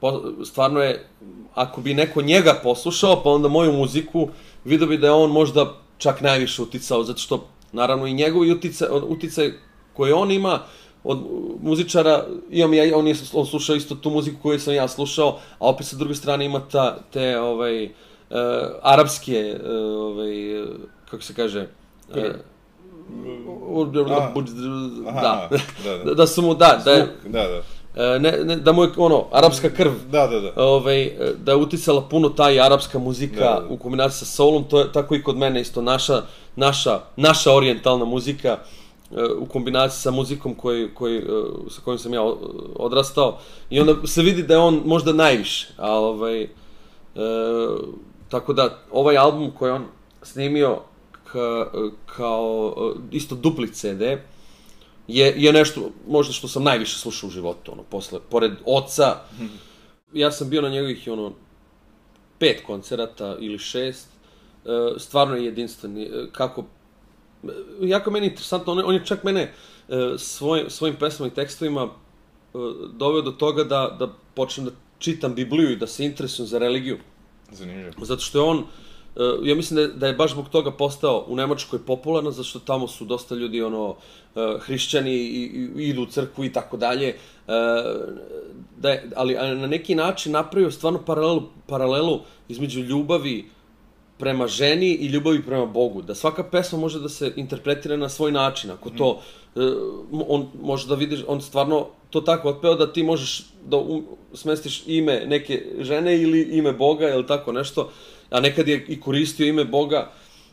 [0.00, 1.08] po, stvarno je,
[1.54, 4.28] ako bi neko njega poslušao, pa onda moju muziku,
[4.64, 8.88] vidio bi da je on možda čak najviše uticao, zato što, naravno, i njegovi uticaj,
[9.08, 9.52] uticaj
[9.92, 10.60] koje on ima,
[11.04, 11.18] od
[11.62, 15.68] muzičara, imam ja, on, je, on slušao isto tu muziku koju sam ja slušao, a
[15.68, 17.90] opet sa druge strane ima ta, te, ovaj, uh,
[18.82, 20.62] arapske, uh, ovaj,
[21.10, 21.66] kako se kaže,
[22.08, 22.16] uh,
[25.04, 25.48] da,
[25.84, 27.62] da, da, da su mu, da, da, da, da.
[28.18, 30.52] Ne, ne, da mu je ono, arapska krv, da, da, da.
[30.56, 31.12] Ovaj,
[31.44, 33.74] da je uticala puno taj arapska muzika da, da, da.
[33.74, 36.22] u kombinaciji sa soulom, to je tako i kod mene isto naša,
[36.56, 38.58] naša, naša orijentalna muzika
[39.38, 41.22] u kombinaciji sa muzikom koji, koji,
[41.70, 42.22] sa kojim sam ja
[42.76, 43.38] odrastao
[43.70, 46.48] i onda se vidi da je on možda najviše, a ovaj, e,
[48.28, 49.84] tako da ovaj album koji on
[50.22, 50.78] snimio
[51.32, 51.70] ka,
[52.06, 52.74] kao
[53.10, 54.02] isto dupli CD
[55.08, 59.16] je, je nešto možda što sam najviše slušao u životu, ono, posle, pored oca,
[60.12, 61.32] ja sam bio na njegovih, ono,
[62.38, 64.08] pet koncerata ili šest,
[64.64, 66.64] e, stvarno je jedinstven, e, kako,
[67.80, 69.42] jako meni interesantno, on, on je čak mene
[69.88, 71.88] e, svoj, svojim pesmama i tekstovima
[72.92, 76.98] doveo do toga da, da počnem da čitam Bibliju i da se interesujem za religiju.
[77.52, 77.92] Zanimljivo.
[78.02, 78.64] Zato što je on,
[79.42, 82.58] ja mislim da je, da je baš zbog toga postao u Nemačkoj popularno, zato što
[82.58, 83.96] tamo su dosta ljudi ono
[84.60, 87.14] hrišćani i, i idu u crkvu i tako dalje.
[88.76, 93.50] Da je, ali na neki način napravio stvarno paralelu, paralelu između ljubavi
[94.18, 96.02] prema ženi i ljubavi prema Bogu.
[96.02, 98.70] Da svaka pesma može da se interpretira na svoj način.
[98.70, 99.20] Ako to,
[100.28, 104.04] on može da vidiš, on stvarno to tako otpeo da ti možeš da um,
[104.34, 107.90] smestiš ime neke žene ili ime Boga ili tako nešto
[108.30, 110.10] a nekad je i koristio ime Boga,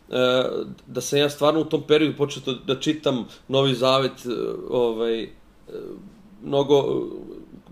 [0.09, 0.43] e,
[0.87, 4.29] da sam ja stvarno u tom periodu počeo da čitam Novi Zavet, e,
[4.69, 5.29] ovaj, e,
[6.43, 7.07] mnogo,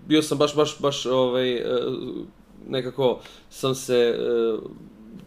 [0.06, 1.62] bio sam baš, baš, baš, ovaj,
[2.68, 4.18] nekako sam se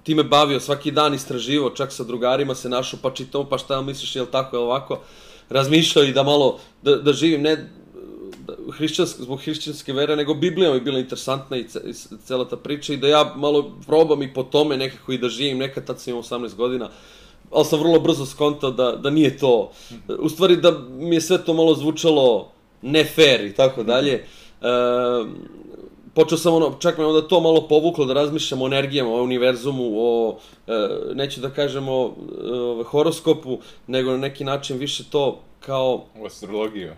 [0.04, 4.16] time bavio svaki dan istraživo, čak sa drugarima se našao, pa čitao, pa šta misliš,
[4.16, 5.00] je li tako, je li ovako,
[5.50, 7.70] razmišljao i da malo, da, da živim, ne
[8.72, 11.94] hrišćansk, zbog hrišćanske vere, nego Biblija mi bila interesantna i, i
[12.26, 15.58] cela ta priča i da ja malo probam i po tome nekako i da živim,
[15.58, 16.90] nekad tad sam imao 18 godina,
[17.52, 19.72] ali sam vrlo brzo skontao da, da nije to,
[20.20, 24.14] u stvari da mi je sve to malo zvučalo ne fair i tako dalje.
[24.14, 24.24] E,
[26.14, 29.84] počeo sam ono, čak me onda to malo povuklo da razmišljam o energijama, o univerzumu,
[29.96, 36.06] o, e, neću da kažem o e, horoskopu, nego na neki način više to kao...
[36.20, 36.94] U astrologiju.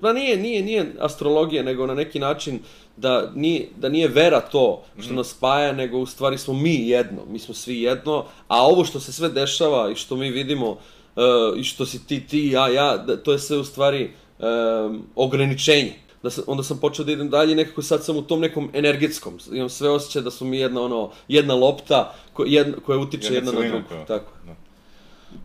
[0.00, 2.58] pa nije, nije, nije astrologija, nego na neki način
[2.96, 5.16] da nije, da nije vera to što mm.
[5.16, 9.00] nas spaja, nego u stvari smo mi jedno, mi smo svi jedno, a ovo što
[9.00, 12.96] se sve dešava i što mi vidimo uh, i što si ti, ti, ja, ja,
[12.96, 15.92] da, to je sve u stvari um, ograničenje.
[16.22, 18.70] da sam, onda sam počeo da idem dalje i nekako sad sam u tom nekom
[18.72, 19.38] energetskom.
[19.52, 23.50] Imam sve osjećaje da su mi jedna, ono, jedna lopta ko, jedna, koja utiče Jedna
[23.50, 24.06] jedna, na drugu.
[24.06, 24.32] Tako.
[24.46, 24.61] Da.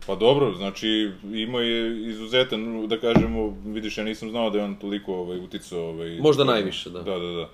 [0.06, 4.74] Pa dobro, znači imao je izuzetan, da kažemo, vidiš, ja nisam znao da je on
[4.74, 5.88] toliko ovaj, uticao.
[5.88, 7.02] Ovaj, Možda najviše, da.
[7.02, 7.48] Da, da, da.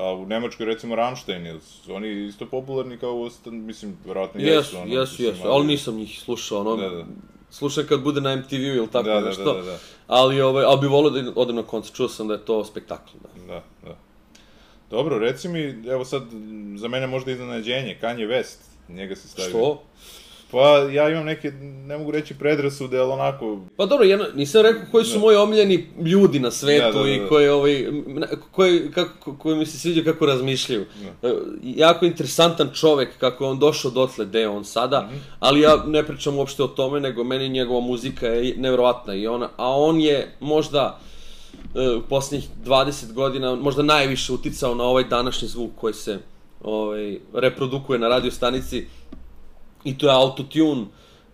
[0.00, 4.52] A u Nemačkoj, recimo, Rammstein, oni isto popularni kao ostan, mislim, verovatno jesu.
[4.56, 7.04] Jesu, ono, jesu, jesu, ali nisam njih slušao, ono, Da, da.
[7.50, 9.78] slušam kad bude na MTV-u ili tako Da, da, nešto, da, da, da.
[10.06, 13.10] ali, ovaj, ali bi volio da odem na koncert, čuo sam da je to spektakl,
[13.22, 13.54] da.
[13.54, 13.96] Da, da.
[14.90, 16.22] Dobro, reci mi, evo sad,
[16.76, 18.56] za mene možda iznenađenje, Kanye West,
[18.88, 19.50] njega se stavio.
[19.50, 19.82] Što?
[20.50, 24.82] Pa ja imam neke, ne mogu reći predrasude, ali onako, Pa dobro, jedno, nisam rekao
[24.90, 27.28] koji su moji omiljeni ljudi na svetu Da, da, da, i da.
[27.28, 27.86] koji, ovaj,
[28.50, 30.84] koji, kako, koji mi se sviđa kako razmišljaju.
[31.22, 31.32] E,
[31.62, 35.16] Jako interesantan čovek, kako je on došao dotle gde je on sada, Mhm.
[35.38, 39.48] ali ja ne pričam uopšte o tome, nego meni njegova muzika je nevjerovatna i ona,
[39.56, 40.98] a on je možda
[41.74, 46.18] e, u posljednjih 20 godina možda najviše uticao na ovaj današnji zvuk koji se
[46.62, 48.86] ovaj, reprodukuje na radio stanici
[49.86, 50.84] i to je autotune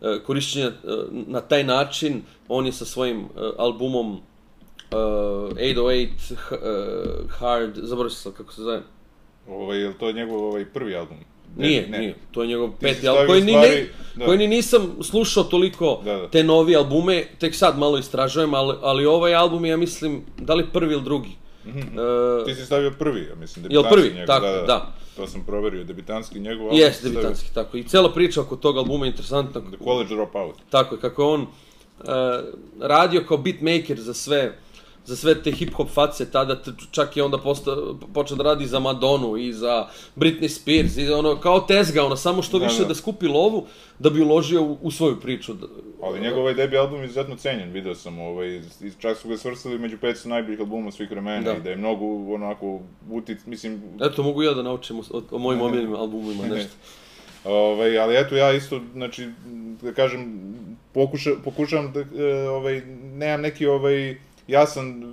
[0.03, 0.73] e, korišćenja e,
[1.11, 2.19] na taj način.
[2.49, 3.25] On je sa svojim e,
[3.59, 4.21] albumom
[4.91, 6.59] e, 808 h- e,
[7.31, 8.83] Hard, zaboravio sam kako se zove.
[9.49, 11.17] ovaj, je li to njegov ovaj, prvi album?
[11.57, 11.99] Ne, Nije, ne.
[11.99, 12.15] nije.
[12.31, 13.87] To je njegov peti album, koji, ni, stvari- ne,
[14.17, 14.25] da.
[14.25, 16.29] koji ni nisam slušao toliko Da, da.
[16.29, 20.55] te novi albume, tek sad malo istražujem, ali, ali ovaj album je, ja mislim, da
[20.55, 21.31] li prvi ili drugi.
[21.67, 24.09] E, Ti si stavio prvi, ja mislim, debitanski prvi?
[24.09, 24.63] njegov, Tako, da, da.
[24.67, 24.93] da.
[25.17, 26.79] To sam proverio, debitanski njegov album.
[26.79, 27.77] Jes, si stavio debitanski, tako.
[27.77, 29.61] I cela priča oko tog albuma je interesantna.
[29.61, 30.55] The College Dropout.
[30.71, 31.47] Tako je, kako je on uh,
[32.81, 34.59] radio kao beatmaker za sve
[35.05, 36.57] za sve te hip-hop face tada,
[36.91, 37.77] čak je onda posta,
[38.15, 39.87] počeo da radi za Madonu i za
[40.17, 42.89] Britney Spears i ono, kao tezga, ono, samo što Da, više da.
[42.89, 42.95] da.
[42.95, 43.67] skupi lovu
[43.99, 45.55] da bi uložio u, u svoju priču.
[45.55, 45.67] Da-
[46.03, 48.63] Ali njegov ovaj debi album je izuzetno cenjen, video sam, ovaj, i
[48.99, 51.53] čak su ga svrstali među 500 najboljih albuma svih vremena Da.
[51.53, 52.81] i da je mnogo onako
[53.11, 56.73] utic, mislim, Eto, mogu ja da naučim o, o mojim omiljenim albumima nešto.
[57.45, 59.29] Ovaj, ali eto ja isto, znači,
[59.83, 60.43] da kažem,
[60.93, 62.83] pokuša, pokušavam da, e, ovaj,
[63.15, 64.17] nemam neki, ovaj,
[64.49, 65.07] jasan, e,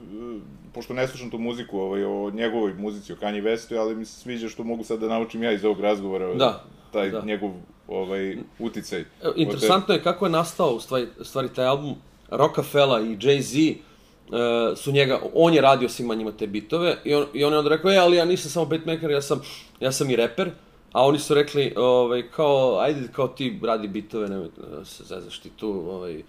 [0.74, 4.20] pošto ne slušam tu muziku, ovaj, o njegovoj muzici, o Kanye Westu, ali mi se
[4.20, 6.64] sviđa što mogu sad da naučim ja iz ovog razgovora, Da,
[6.94, 7.22] taj da.
[7.22, 7.52] njegov,
[7.88, 9.06] ovaj, uticaj.
[9.36, 11.96] Interesantno je kako je nastao u stvari, stvari taj album
[12.30, 13.76] Rockafella i Jay-Z e,
[14.76, 17.70] su njega, on je radio svima njima te bitove i on, i on je onda
[17.70, 19.42] rekao, e, ali ja nisam samo beatmaker, ja sam,
[19.80, 20.52] ja sam i reper,
[20.92, 25.40] a oni su rekli, ovaj, kao, ajde, kao ti radi bitove, nemoj da se zezaš
[25.40, 26.24] ti tu, ovaj, k-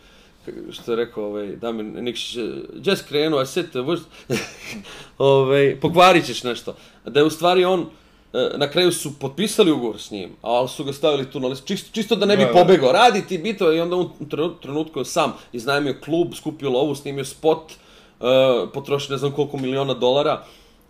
[0.72, 2.36] što je rekao ovaj, Damir Nikšić,
[2.84, 3.66] just krenuo, a set,
[5.18, 6.74] ovaj, pokvarit ćeš nešto.
[7.06, 7.86] Da je u stvari on,
[8.32, 11.66] e, na kraju su potpisali ugovor s njim, ali su ga stavili tu na listu,
[11.66, 12.60] čisto, čisto da ne bi Da, da.
[12.60, 16.70] pobegao, radi ti bitove i onda on u trenu- trenutku je sam iznajmio klub, skupio
[16.70, 17.72] lovu, snimio spot,
[18.20, 18.26] uh,
[18.74, 20.44] potrošio ne znam koliko miliona dolara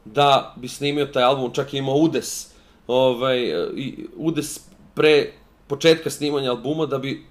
[0.05, 2.51] da bi snimio taj album, čak je imao udes,
[2.86, 3.53] ovaj,
[4.16, 4.61] udes
[4.94, 5.32] pre
[5.66, 7.30] početka snimanja albuma da bi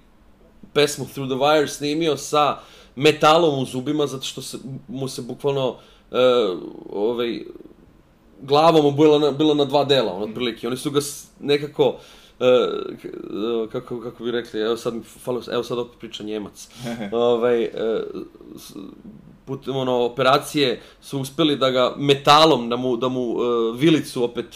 [0.72, 2.58] pesmu Through the Wire snimio sa
[2.96, 4.58] metalom u zubima zato što se,
[4.88, 5.78] mu se bukvalno uh,
[6.90, 7.42] ovaj,
[8.42, 10.66] glava mu bila na, bila na dva dela, on otprilike.
[10.66, 11.00] Oni su ga
[11.40, 11.96] nekako
[12.40, 16.68] e, e, kako, kako bi rekli, evo sad mi falo, evo sad opet priča Njemac.
[17.12, 17.70] ovaj, e,
[19.50, 23.34] putem ono, operacije su uspeli da ga metalom, da mu, da mu e,
[23.76, 24.46] vilicu opet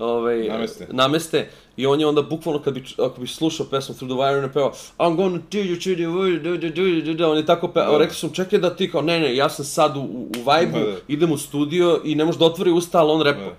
[0.00, 0.48] ovaj, Mhm.
[0.48, 0.86] Nameste.
[0.90, 1.48] nameste.
[1.76, 4.44] I on je onda bukvalno, kad bi, ako bi slušao pesmu Through the Wire, on
[4.44, 7.36] je pevao I'm gonna do you, do you, do you, do you, do you, on
[7.36, 7.92] je tako pevao.
[7.92, 7.98] Da.
[7.98, 10.90] Rekao sam, čekaj da ti kao, ne, ne, ja sam sad u, u, vibe-u, Da,
[10.90, 10.96] da.
[11.08, 13.40] idem u studio i ne može da otvori usta, ali on repa.
[13.40, 13.56] Da.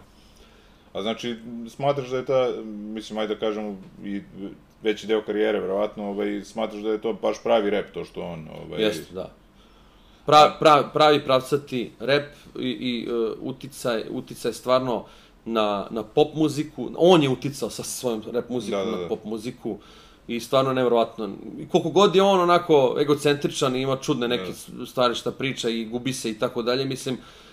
[0.93, 1.35] A znači,
[1.69, 4.21] smatraš da je ta, mislim, ajde da kažemo, i
[4.83, 8.47] veći deo karijere, verovatno, ovaj, smatraš da je to baš pravi rep, to što on,
[8.65, 8.83] ovaj...
[8.83, 9.31] Jeste, da.
[10.25, 15.05] Pra, pra, pravi pravcati rep i, i uh, uticaj, uticaj stvarno
[15.45, 16.89] na, na pop muziku.
[16.97, 19.01] On je uticao sa svojom rep muzikom Da, da, da.
[19.01, 19.77] na pop muziku
[20.27, 21.29] i stvarno je nevjerovatno.
[21.59, 24.53] I koliko god je on onako egocentričan i ima čudne neke
[24.87, 27.48] stvari šta priča i gubi se i tako dalje, mislim, uh,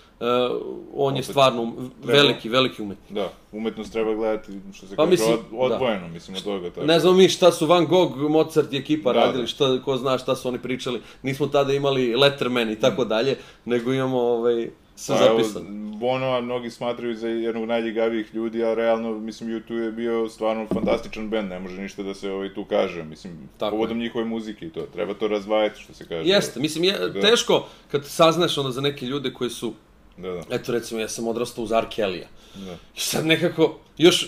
[0.93, 3.11] on je Opet, stvarno um- treba- veliki, veliki umetnik.
[3.11, 5.39] Da, umetnost treba gledati, što se Pa kaže, mislim, od,
[5.71, 6.69] odvojeno, mislim, od toga.
[6.69, 6.85] Tako.
[6.85, 9.47] Ne znamo mi šta su Van Gogh, Mozart i ekipa Da, radili, da.
[9.47, 11.01] šta, ko zna šta su oni pričali.
[11.23, 15.65] Nismo tada imali Letterman i tako dalje, nego imamo ovaj, sve Pa, evo, zapisano.
[15.97, 21.29] Bono, mnogi smatraju za jednog najljigavijih ljudi, a realno, mislim, U2 je bio stvarno fantastičan
[21.29, 24.69] bend, ne može ništa da se ovaj, tu kaže, mislim, Tako povodom njihove muzike i
[24.69, 26.29] to, treba to razdvajati, što se kaže.
[26.29, 27.21] Jeste, mislim, je, Da.
[27.21, 29.73] teško kad saznaš onda za neke ljude koji su,
[30.17, 31.85] Da, da, eto recimo, ja sam odrastao uz R.
[31.87, 32.27] Kelly-a.
[32.55, 32.71] da.
[32.71, 34.23] I sad nekako, još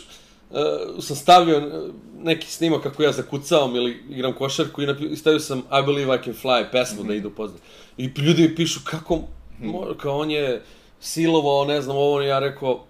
[0.50, 0.58] uh,
[1.00, 1.82] sam stavio
[2.18, 6.24] neki snimak kako ja zakucavam ili igram košarku i, napi- stavio sam I Believe I
[6.24, 7.62] Can Fly pesmu da idu poznat.
[7.98, 9.20] I ljudi mi pišu kako,
[9.60, 10.64] mo, kao on je
[11.00, 12.86] silovao, ne znam, ovo, ja rekao,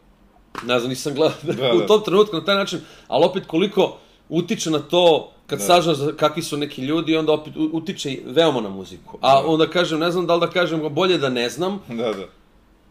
[0.64, 1.86] ne znam, nisam gledao Da, u da.
[1.88, 3.98] tom trenutku na taj način, ali opet koliko
[4.30, 5.82] utiče na to kad Da.
[5.96, 9.18] za kakvi su neki ljudi, onda opet u- utiče veoma na muziku.
[9.22, 9.48] A Da.
[9.48, 12.26] onda kažem, ne znam da li da kažem, bolje da ne znam, Da, da.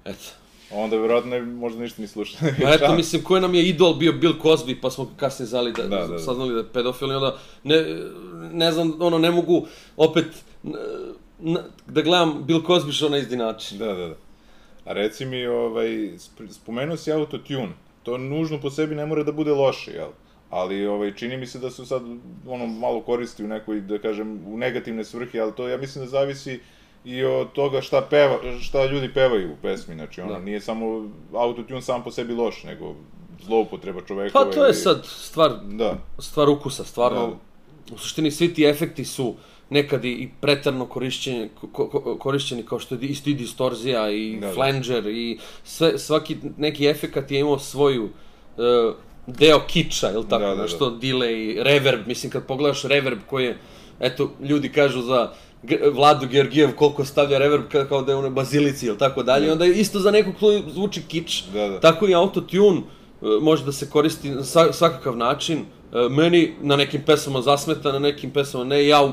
[0.09, 0.25] Eto.
[0.73, 2.41] Onda verovatno možda ništa ni slušao.
[2.63, 5.83] Pa eto, mislim, koji nam je idol bio Bill Cosby, pa smo kasnije zali da,
[5.83, 6.19] Da, da, da.
[6.19, 7.85] saznali da je pedofil i onda, ne,
[8.53, 10.25] ne znam, ono, ne mogu opet
[10.65, 10.75] n-
[11.43, 11.57] n-
[11.87, 13.79] da gledam Bill Cosby što na isti način.
[13.79, 14.15] Da, da, da.
[14.85, 17.73] A reci mi, ovaj, sp- spomenuo si autotune.
[18.03, 20.09] To nužno po sebi ne mora da bude loše, jel?
[20.51, 22.03] Ali ovaj, čini mi se da su sad
[22.47, 26.11] ono, malo koristi u nekoj, da kažem, u negativne svrhe, ali to ja mislim da
[26.11, 26.61] zavisi
[27.05, 29.95] i od toga šta, peva, šta ljudi pevaju u pesmi.
[29.95, 30.39] Znači, ono, Da.
[30.39, 32.95] nije samo autotune sam po sebi loš, nego
[33.41, 34.33] zloupotreba čoveka.
[34.35, 37.37] Pa to je sad stvar, Da, stvar ukusa, stvarno.
[37.93, 39.35] U suštini svi ti efekti su
[39.71, 44.47] nekad i- pretarno korišćeni, ko, ko, korišćeni kao što je isto i distorzija i Da,
[44.47, 44.53] da.
[44.53, 48.09] flanger i sve, svaki neki efekat je imao svoju
[48.59, 48.93] e,
[49.27, 50.63] deo kiča, jel tako, Da, da, da.
[50.63, 53.59] nešto delay, reverb, mislim kad pogledaš reverb koji je,
[54.01, 55.48] eto, ljudi kažu za G
[55.93, 59.53] Vladu Georgijev koliko stavlja reverb kao, da je u bazilici ili tako dalje, Da.
[59.53, 61.81] onda isto za nekog koji zvuči kič, Da, da.
[61.81, 62.85] tako i autotune e,
[63.41, 65.59] može da se koristi na sva- svakakav način.
[65.59, 65.65] E,
[66.11, 68.87] Meni na nekim pesama zasmeta, na nekim pesama ne.
[68.87, 69.13] Ja,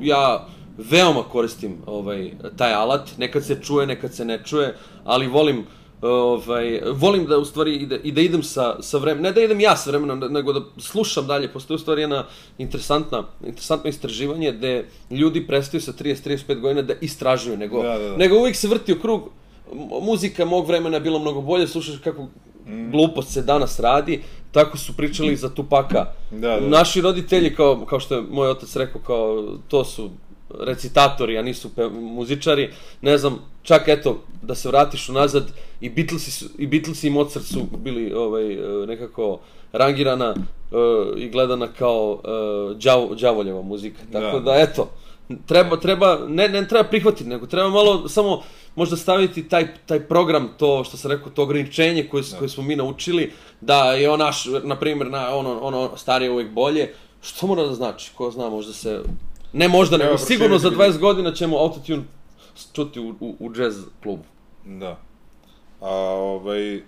[0.00, 0.46] ja
[0.80, 3.18] veoma koristim ovaj, taj alat.
[3.18, 4.74] Nekad se čuje, nekad se ne čuje,
[5.04, 5.64] ali volim
[6.04, 9.40] ovaj, volim da u stvari i da, i da idem sa, sa vremenom, ne da
[9.40, 12.24] idem ja sa vremenom, ne- nego da slušam dalje, postoji u stvari jedna
[12.58, 14.72] interesantna, interesantno istraživanje gde
[15.10, 18.16] ljudi prestaju sa 30-35 godina da istražuju, nego, Da, da, da.
[18.16, 19.30] nego uvijek se vrti u krug,
[20.02, 22.26] muzika mog vremena je bila mnogo bolje, slušaš kako
[22.90, 26.06] glupost se danas radi, tako su pričali za Tupaka.
[26.30, 26.60] Da, da.
[26.60, 30.10] Naši roditelji, kao, kao što je moj otac rekao, kao, to su
[30.60, 32.70] recitatori, a nisu pe, muzičari,
[33.02, 37.46] ne znam, čak eto, da se vratiš unazad, i Beatlesi, su, i Beatlesi i Mozart
[37.46, 39.38] su bili ovaj, e, nekako
[39.72, 40.40] rangirana e,
[41.16, 42.28] i gledana kao e,
[42.74, 43.98] đavo, đavoljeva muzika.
[44.12, 44.52] Tako Da.
[44.52, 44.90] da, eto,
[45.46, 48.42] treba, treba, ne, ne treba prihvatiti, nego treba malo samo
[48.76, 52.76] možda staviti taj, taj program, to što sam rekao, to ograničenje koje, koje smo mi
[52.76, 57.62] naučili, da je on naš, na primjer, na, ono, ono starije uvijek bolje, što mora
[57.62, 59.00] da znači, ko zna, možda se,
[59.54, 60.98] ne možda, nego Treba sigurno za proširiti.
[60.98, 62.02] 20 godina ćemo autotune
[62.72, 64.24] čuti u, u, u jazz klubu.
[64.64, 65.00] Da.
[65.80, 66.82] A ovaj,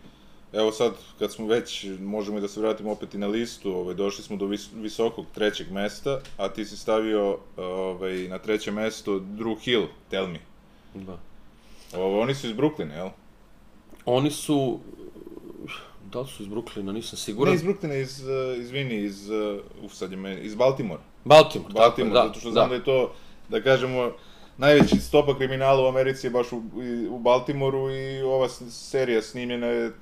[0.52, 3.94] evo sad, kad smo već, možemo i da se vratimo opet i na listu, ovaj,
[3.94, 9.12] došli smo do vis, visokog trećeg mesta, a ti si stavio ovaj, na treće mesto
[9.12, 10.40] Drew Hill, Tell Me.
[10.94, 11.18] Da.
[11.94, 13.08] Ovo, oni su iz Brooklyna, jel?
[14.04, 14.80] Oni su,
[16.12, 17.54] da li su iz Brooklyna, nisam siguran.
[17.54, 21.02] Ne iz Brooklyna, iz, uh, izvini, iz, uh, uf, sad je me, iz Baltimore.
[21.26, 23.12] Baltimore, Baltimore, tako je, zato što znam da je to,
[23.48, 24.10] da kažemo,
[24.58, 26.62] najveći stopa kriminala u Americi je baš u,
[27.10, 29.92] u Baltimoru i ova serija snimljena je uh,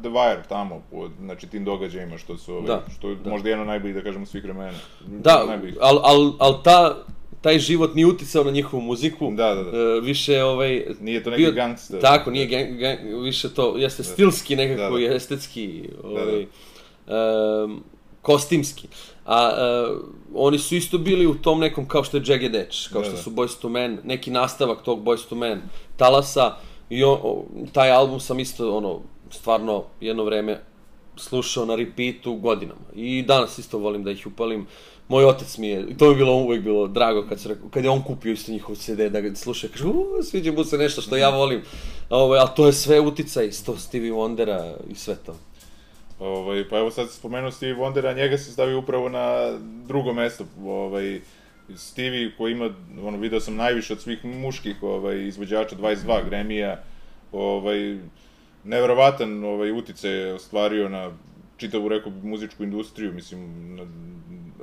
[0.00, 3.30] The Wire tamo, pod, znači tim događajima što su, ovaj, Da, što je da.
[3.30, 4.78] možda jedno najboljih, da kažemo, svih vremena.
[5.06, 5.76] Da, Najboljih.
[5.80, 7.04] ali al, al ta,
[7.40, 9.30] taj život nije uticao na njihovu muziku.
[9.30, 9.78] Da, da, da.
[9.78, 10.86] E, više, ovaj...
[11.00, 12.00] Nije to neki gangster.
[12.00, 15.14] Tako, nije gang, gang, više to, jeste stilski nekako Da, da.
[15.14, 16.08] estetski, da.
[16.08, 17.80] ovaj, em,
[18.22, 18.88] kostimski.
[19.30, 19.86] A e,
[20.34, 23.16] oni su isto bili u tom nekom kao što je Jagged Edge, kao Da, što
[23.16, 23.22] da.
[23.22, 25.60] su Boys to Men, neki nastavak tog Boys to Men
[25.96, 26.56] talasa
[26.90, 29.00] i o, o, taj album sam isto ono
[29.30, 30.60] stvarno jedno vreme
[31.16, 32.80] slušao na repeatu godinama.
[32.94, 34.66] I danas isto volim da ih upalim.
[35.08, 37.90] Moj otac mi je, to mi je bilo uvijek bilo drago kad, se kad je
[37.90, 41.16] on kupio isto njihov CD da ga sluša, kaže, uuu, sviđa mu se nešto što
[41.16, 41.62] ja volim.
[42.10, 45.36] Ovo, a to je sve uticaj iz to Stevie Wondera i sve to.
[46.20, 50.44] Ovaj, pa evo sad si spomenuo Stevie Wondera, njega se stavio upravo na drugo mesto.
[50.64, 51.20] Ovaj,
[51.76, 52.70] Stevie koji ima,
[53.02, 56.82] ono, video sam najviše od svih muških ovaj, izvođača, 22 Gremija,
[57.32, 57.98] ovaj,
[58.64, 61.10] neverovatan ovaj, uticaj je ostvario na
[61.56, 63.86] čitavu, rekao muzičku industriju, mislim, na,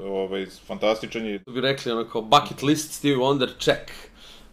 [0.04, 1.40] ovaj, fantastičan je.
[1.40, 3.92] bi rekli ono kao bucket list Stevie Wonder check.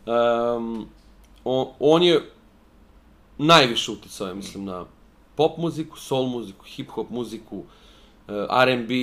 [0.07, 0.89] Um,
[1.45, 2.21] on, on je
[3.39, 4.85] najviše uticao, mislim, na
[5.37, 8.95] pop muziku, soul muziku, hip hop muziku, uh, R&B,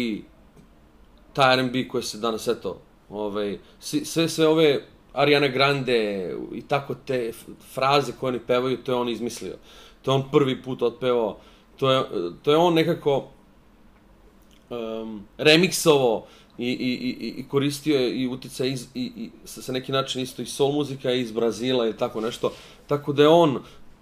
[1.34, 7.32] taj R&B koji se danas, eto, ovaj, sve, sve ove Ariana Grande i tako te
[7.74, 9.56] fraze koje oni pevaju, to je on izmislio.
[10.02, 11.38] To je on prvi put otpevao.
[11.78, 12.04] To je,
[12.44, 13.28] to je on nekako
[14.70, 16.28] um, remiksovo
[16.58, 20.42] i, i, i, i koristio je i uticaj iz, i, i sa neki način isto
[20.42, 22.54] i soul muzika iz Brazila i tako nešto.
[22.88, 23.60] Tako da je on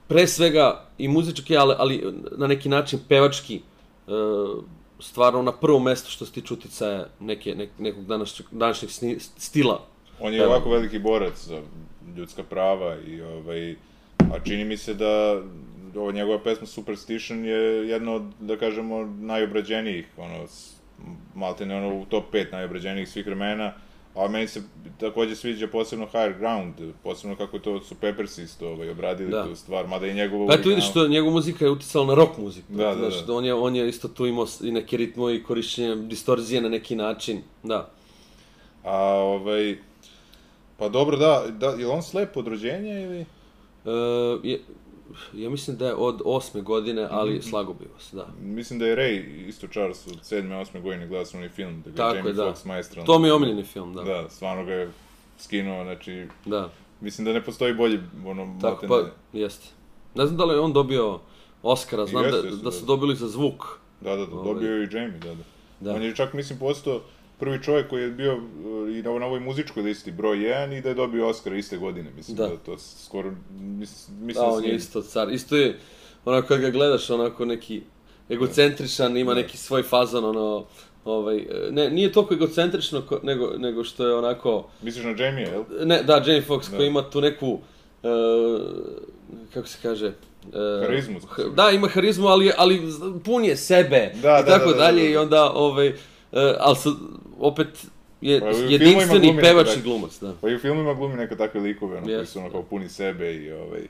[0.09, 2.03] pre svega i muzički, ali, ali
[2.37, 3.61] na neki način pevački
[4.07, 4.63] uh,
[4.99, 9.85] stvarno na prvom mestu što se tiče uticaja neke, nek, nekog današnjeg, današnjeg sni, stila.
[10.19, 11.61] On je ovako veliki borac za
[12.17, 13.75] ljudska prava i ovaj,
[14.19, 15.41] a čini mi se da
[15.95, 20.47] ova njegova pesma Superstition je jedna od, da kažemo, najobrađenijih, ono,
[21.35, 23.73] malte ne ono u top 5 najobrađenijih svih vremena,
[24.15, 24.61] a meni se
[24.99, 29.45] takođe sviđa posebno Higher Ground, posebno kako to su Peppers isto ovaj, obradili Da.
[29.45, 30.47] tu stvar, mada i njegovo...
[30.47, 32.73] Pa eto vidiš, što njegova muzika je uticala na rock muziku.
[32.73, 33.33] Da, da, Znaš, da.
[33.33, 36.95] On je, on je isto tu imao i neke ritmo i korišćenje distorzije na neki
[36.95, 37.41] način.
[37.63, 37.89] Da.
[38.83, 39.77] A, ovaj,
[40.77, 43.19] pa dobro, da, da, je on slep od rođenja ili...
[43.19, 43.25] E,
[44.43, 44.59] je,
[45.33, 47.41] ja mislim da je od osme godine, ali Mhm.
[47.41, 48.27] slago bi vas, da.
[48.41, 50.51] Mislim da je Ray isto Charles od 7.
[50.51, 50.81] 8.
[50.81, 52.43] godine gledao sam onaj film, da ga Tako je Jamie da.
[52.45, 53.05] Foxx maestralno.
[53.05, 54.03] To mi je omiljeni film, da.
[54.03, 54.91] Da, stvarno ga je
[55.37, 56.69] skinuo, znači, Da.
[57.01, 59.67] mislim da ne postoji bolji, ono, Tako, maltene- pa, jeste.
[60.15, 61.19] Ne znam da li je on dobio
[61.63, 62.71] Oscara, znam Jeste, da, jeste, da da.
[62.71, 63.65] su dobili za zvuk.
[64.01, 64.53] Da, da, da, Ovaj.
[64.53, 65.43] dobio je i Jamie, da, da.
[65.81, 65.93] Da.
[65.93, 67.01] On je čak, mislim, postao
[67.39, 68.41] prvi čovjek koji je bio uh,
[68.95, 72.09] i na, na ovoj muzičkoj listi broj 1 i da je dobio Oscar iste godine,
[72.17, 72.47] mislim Da.
[72.47, 75.31] da, to skoro, mislim, Da, mislim on je isto car.
[75.33, 75.77] Isto je,
[76.25, 77.81] onako kad ga gledaš, onako neki
[78.29, 79.41] egocentričan, ima Da.
[79.41, 80.65] neki svoj fazon, ono,
[81.05, 85.47] ovaj, e, ne, nije toliko egocentrično ko, nego, nego što je onako, Misliš na Jamie,
[85.47, 85.63] jel?
[85.85, 86.77] ne, da, Jamie Foxx Da.
[86.77, 87.59] koji ima tu neku,
[88.03, 88.07] e,
[89.53, 90.13] kako se kaže, e,
[90.81, 91.19] Harizmu.
[91.55, 92.81] Da, ima harizmu, ali, ali
[93.25, 95.13] pun je sebe Da, i da, tako da, da, dalje da, da.
[95.13, 95.93] i onda, ovaj, e,
[96.59, 96.93] ali sad,
[97.39, 97.67] opet
[98.21, 100.33] je Pa jedinstveni pevač i glumac, da.
[100.41, 102.89] Pa i u filmima glumi neke takve likove, ono, koji Jeste, su ono kao puni
[102.89, 103.81] sebe i ovaj,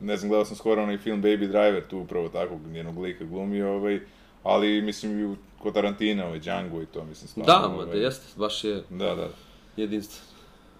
[0.00, 3.62] ne znam, gledao sam skoro onaj film Baby Driver, tu upravo takvog njenog lika glumi,
[3.62, 4.00] ovaj,
[4.42, 7.52] ali mislim i kod Tarantina, ovaj, Django i to, mislim, stvarno.
[7.52, 9.28] Da, ma da ovaj, jeste, baš je Da, da.
[9.76, 10.32] jedinstven.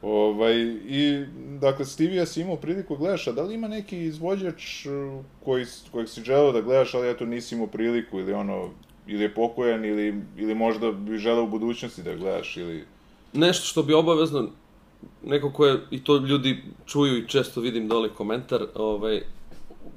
[0.03, 0.55] Ovaj,
[0.86, 1.26] I,
[1.61, 5.66] dakle, Stevija si imao priliku da gledaš, a da li ima neki izvođač uh, koji,
[5.92, 8.70] kojeg si želeo da gledaš, ali eto nisi imao priliku, ili ono,
[9.07, 12.84] ili je pokojan, ili, ili možda bi želeo u budućnosti da gledaš, ili...
[13.32, 14.48] nešto što bi obavezno
[15.24, 19.22] neko ko je, i to ljudi čuju i često vidim dole komentar, ovaj,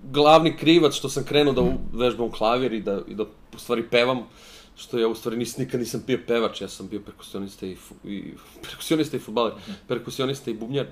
[0.04, 3.24] glavni krivac što sam krenuo da vežbam klavir i da, i da
[3.56, 4.20] u stvari pevam,
[4.76, 7.96] što ja u stvari nis, nikad nisam bio pevač, ja sam bio perkusionista i, fu,
[8.04, 8.24] i
[8.62, 9.54] perkusionista i futbaler,
[9.88, 10.86] perkusionista i bubnjar.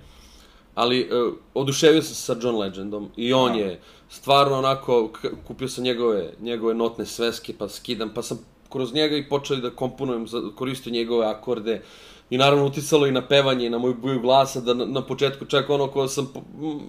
[0.76, 3.60] Ali uh, oduševio sam se sa John Legendom i on Da.
[3.60, 5.10] je stvarno onako,
[5.48, 9.62] kupio sam njegove, njegove notne sveske pa skidam, pa sam kroz njega i počeo i
[9.62, 11.82] da komponujem, koristio njegove akorde
[12.30, 15.46] i naravno uticalo i na pevanje i na moju boju glasa, da na, na početku
[15.46, 16.80] čak ono ko sam m,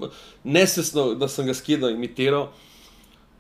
[0.45, 2.49] nesvesno da sam ga skidao, imitirao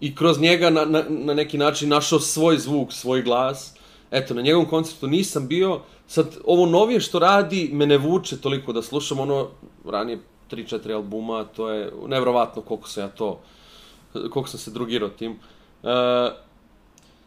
[0.01, 3.75] i kroz njega na, na, na neki način našao svoj zvuk, svoj glas.
[4.11, 8.73] Eto, na njegovom koncertu nisam bio, sad ovo novije što radi me ne vuče toliko
[8.73, 9.49] da slušam ono
[9.85, 10.19] ranije
[10.51, 13.41] 3-4 albuma, to je nevrovatno koliko sam ja to,
[14.13, 15.33] koliko sam se drugirao tim.
[15.83, 15.87] E,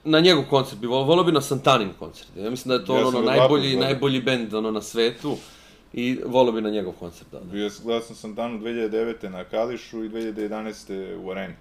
[0.04, 2.30] na njegov koncert bi volio, volio bi na Santanin koncert.
[2.38, 3.90] Ja mislim da je to Ja ono, ono najbolji, puta gledao.
[3.90, 5.38] najbolji bend ono, na svetu
[5.94, 7.40] i volio bi na njegov koncert, da.
[7.40, 7.52] da.
[7.52, 9.30] Bio sam, gledao sam Santanu 2009.
[9.30, 11.16] na Kališu i 2011.
[11.24, 11.54] u Areni.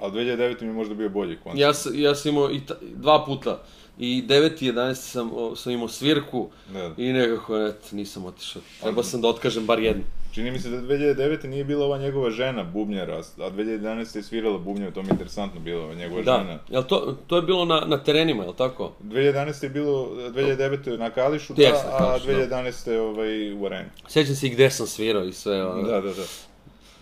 [0.00, 0.62] Ali 2009.
[0.62, 1.60] mi je možda bio bolji koncert.
[1.60, 3.62] Ja, ja sam imao i ta, dva puta.
[3.98, 4.62] I 9.
[4.62, 4.94] i 11.
[4.94, 6.90] sam, sam imao svirku Da.
[6.96, 8.62] i nekako, et, nisam otišao.
[8.82, 10.02] Trebao sam da otkažem bar jednu.
[10.32, 11.46] Čini mi se da 2009.
[11.46, 14.16] nije bila ova njegova žena bubnjara, a 2011.
[14.16, 16.44] je svirala bubnjeve, to mi je interesantno bilo, ova njegova žena.
[16.44, 18.92] Da, jel to, to je bilo na, na terenima, jel tako?
[19.02, 19.62] 2011.
[19.64, 20.98] je bilo, 2009.
[20.98, 22.32] na Kališu, da, na a Kališu, da.
[22.32, 22.96] 2011.
[22.98, 23.88] ovaj, u Areni.
[24.08, 25.66] Sjećam se i gde sam svirao i sve.
[25.66, 25.82] Ono.
[25.82, 26.22] Da, da, da.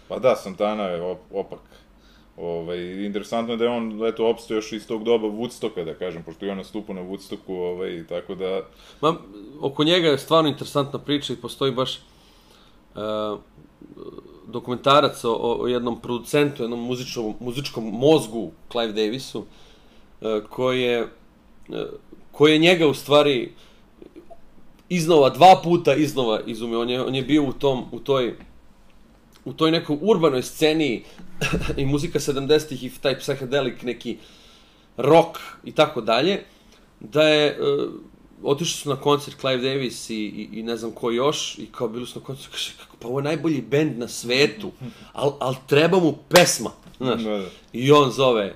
[0.09, 1.59] Pa da, Santana je op opak.
[2.37, 6.22] Ovaj, interesantno je da je on, eto, opstao još iz tog doba Woodstocka, da kažem,
[6.22, 8.62] pošto je on nastupao na Woodstocku, ovaj, tako da,
[9.01, 9.14] Ma,
[9.61, 11.99] oko njega je stvarno interesantna priča i postoji baš
[12.95, 13.39] uh,
[14.47, 19.47] dokumentarac o, o jednom producentu, jednom muzičnom, muzičkom mozgu Clive Davisu, uh,
[20.51, 21.09] koji je, uh,
[22.32, 23.53] koji je njega u stvari
[24.89, 26.80] iznova, dva puta iznova izumio.
[26.80, 28.35] On je, on je bio u tom, u toj,
[29.45, 31.05] u toj nekoj urbanoj sceni
[31.76, 34.16] i muzika 70-ih i taj psychedelic neki
[34.97, 36.45] rock i tako dalje,
[37.01, 37.93] da je, uh,
[38.43, 41.89] otišli su na koncert Clive Davis i, i, i ne znam ko još, i kao
[41.89, 44.72] bili su na koncertu, kaže, kako, pa ovo je najbolji bend na svetu,
[45.12, 47.22] al, al treba mu pesma, znaš.
[47.22, 47.47] da, da.
[47.72, 48.55] I on zove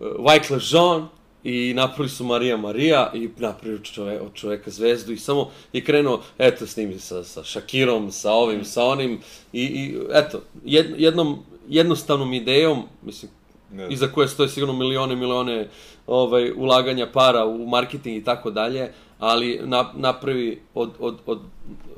[0.00, 1.08] uh, Wyclef Jean
[1.44, 6.22] i napravili su Marija Marija i napravili čove, od čoveka zvezdu i samo je krenuo,
[6.38, 9.20] eto, snimi sa, sa Shakirom, sa ovim, sa onim
[9.52, 13.30] i, i eto, jed, jednom, jednostavnom idejom, mislim,
[13.70, 13.86] da.
[13.86, 15.68] iza koje stoje sigurno milione milione
[16.06, 21.40] ovaj, ulaganja para u marketing i tako dalje, ali na, napravi od, od, od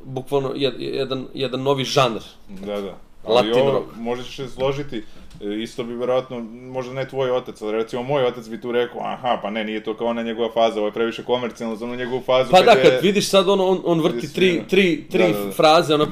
[0.05, 2.21] bukvalno jed, jedan, jedan novi žanr.
[2.49, 3.08] Da, da.
[3.25, 5.05] Ali Latin ovo, možda ćeš se složiti,
[5.41, 9.01] e, isto bi verovatno, možda ne tvoj otac, ali recimo moj otac bi tu rekao,
[9.03, 11.97] aha, pa ne, nije to kao ona njegova faza, ovo je previše komercijalno za onu
[11.97, 12.51] njegovu fazu.
[12.51, 14.65] Pa da, je- kad vidiš sad ono, on, on vrti tri, svira.
[14.65, 15.53] tri, tri Da, da, da.
[15.53, 16.07] fraze, ono,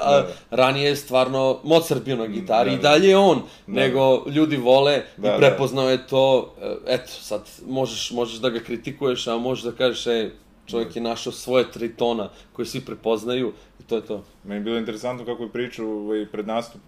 [0.00, 0.28] a Da, da.
[0.52, 2.82] ranije je stvarno Mozart bio na gitari Da, i da.
[2.82, 5.36] dalje je on, Da, nego ljudi vole Da, i da.
[5.38, 10.06] prepoznao je to, e, eto, sad možeš, možeš da ga kritikuješ, a možeš da kažeš,
[10.06, 10.30] ej,
[10.66, 14.24] čovjek je našao svoje tri tona koje svi prepoznaju i to je to.
[14.44, 16.80] Meni je bilo interesantno kako je pričao ovaj, pred nastup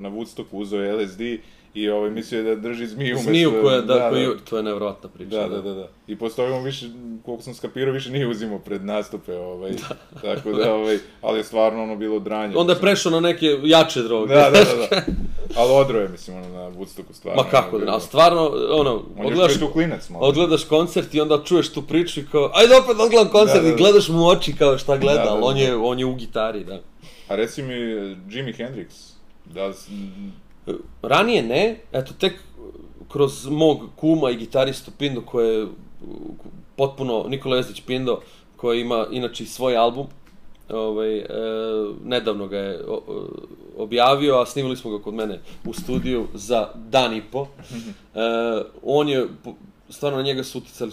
[0.00, 1.20] na Woodstocku, uzeo LSD
[1.74, 3.14] i ovaj, mislio da drži zmiju.
[3.14, 5.30] umesto- Zmiju koja, da, koju, to je nevjerojatna priča.
[5.30, 5.88] Da, da, da, da.
[6.06, 6.86] I posle toga više,
[7.24, 9.70] koliko sam skapirao, više nije uzimao pred nastupe, ovaj,
[10.22, 12.56] tako da, ovaj, ali je stvarno ono bilo dranje.
[12.56, 14.34] Onda je prešao na neke jače droge.
[14.34, 15.02] Da, da, da, da.
[15.56, 17.42] Ali odro je, mislim, ono, na Woodstocku stvarno.
[17.42, 20.26] Ma kako, da, ali stvarno, ono, On odgledaš, tu klinac malo.
[20.26, 23.62] odgledaš koncert i onda čuješ tu priču i kao, ajde opet da odgledam koncert Da,
[23.62, 23.74] da, da.
[23.74, 25.60] i gledaš mu oči kao šta gleda, Da, da, ali on da.
[25.60, 26.80] je, on je u gitari, da.
[27.28, 27.74] A reci mi,
[28.28, 28.86] Jimi Hendrix,
[29.46, 29.72] da
[31.02, 32.32] Ranije ne, eto tek
[33.08, 35.66] kroz mog kuma i gitaristu Pindo koji je
[36.76, 38.20] potpuno, Nikola Jezdić Pindo,
[38.56, 40.06] koji ima inače svoj album,
[40.68, 41.26] ovaj, e,
[42.04, 43.28] nedavno ga je o- o-
[43.76, 47.46] objavio, a snimili smo ga kod mene u studiju za dan i po.
[48.14, 48.20] E,
[48.82, 49.26] on je,
[49.88, 50.92] stvarno na njega su uticali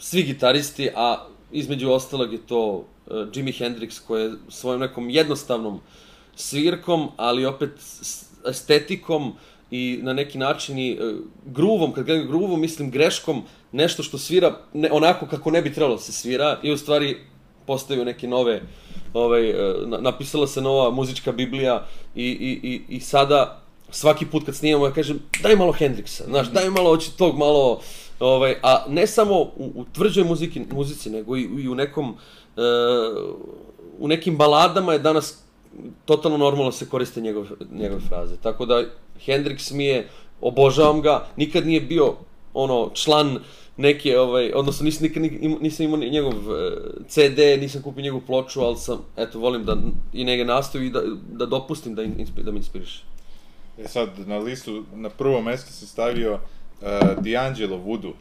[0.00, 5.80] svi gitaristi, a između ostalog je to e, Jimi Hendrix koji je svojom nekom jednostavnom
[6.36, 9.32] svirkom, ali opet s estetikom
[9.70, 10.96] i na neki način i e,
[11.46, 13.42] gruvom, kad gledam gruvom, mislim greškom,
[13.72, 17.16] nešto što svira ne, onako kako ne bi trebalo da se svira i u stvari
[17.66, 18.62] postaju neke nove,
[19.14, 24.44] ovaj, e, na- napisala se nova muzička biblija i, i, i, i sada svaki put
[24.46, 27.80] kad snimamo ja kažem daj malo Hendrixa, znaš, daj malo hoće tog malo,
[28.20, 32.16] ovaj, a ne samo u, u tvrđoj muziki, muzici, nego i, i u nekom,
[32.56, 32.60] e,
[33.98, 35.38] u nekim baladama je danas
[36.04, 38.36] totalno normalno se koriste njegove, njegove fraze.
[38.36, 38.84] Tako da
[39.26, 40.08] Hendrix mi je,
[40.40, 42.14] obožavam ga, nikad nije bio
[42.54, 43.38] ono član
[43.76, 45.22] neke, ovaj, odnosno nisam nikad
[45.60, 46.76] nisam imao njegov e,
[47.08, 49.76] CD, nisam kupio njegovu ploču, ali sam, eto, volim da
[50.12, 51.02] i njega nastavi i da,
[51.32, 53.02] da dopustim da, in- inspi, da me inspiriše.
[53.78, 56.88] E sad, na listu, na prvo mesto se stavio uh,
[57.22, 58.12] D'Angelo Voodoo.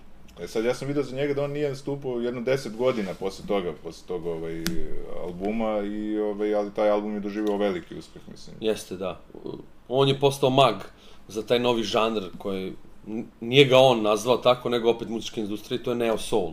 [0.41, 3.45] E sad, ja sam vidio za njega da on nije nastupao jedno deset godina posle
[3.47, 4.63] toga, posle tog ovaj,
[5.23, 8.55] albuma, i, ovaj, ali taj album je doživio veliki uspeh, mislim.
[8.59, 9.19] Jeste, da.
[9.87, 10.75] On je postao mag
[11.27, 12.73] za taj novi žanr koji
[13.39, 16.51] nije ga on nazvao tako, nego opet muzička industrija to je neo soul.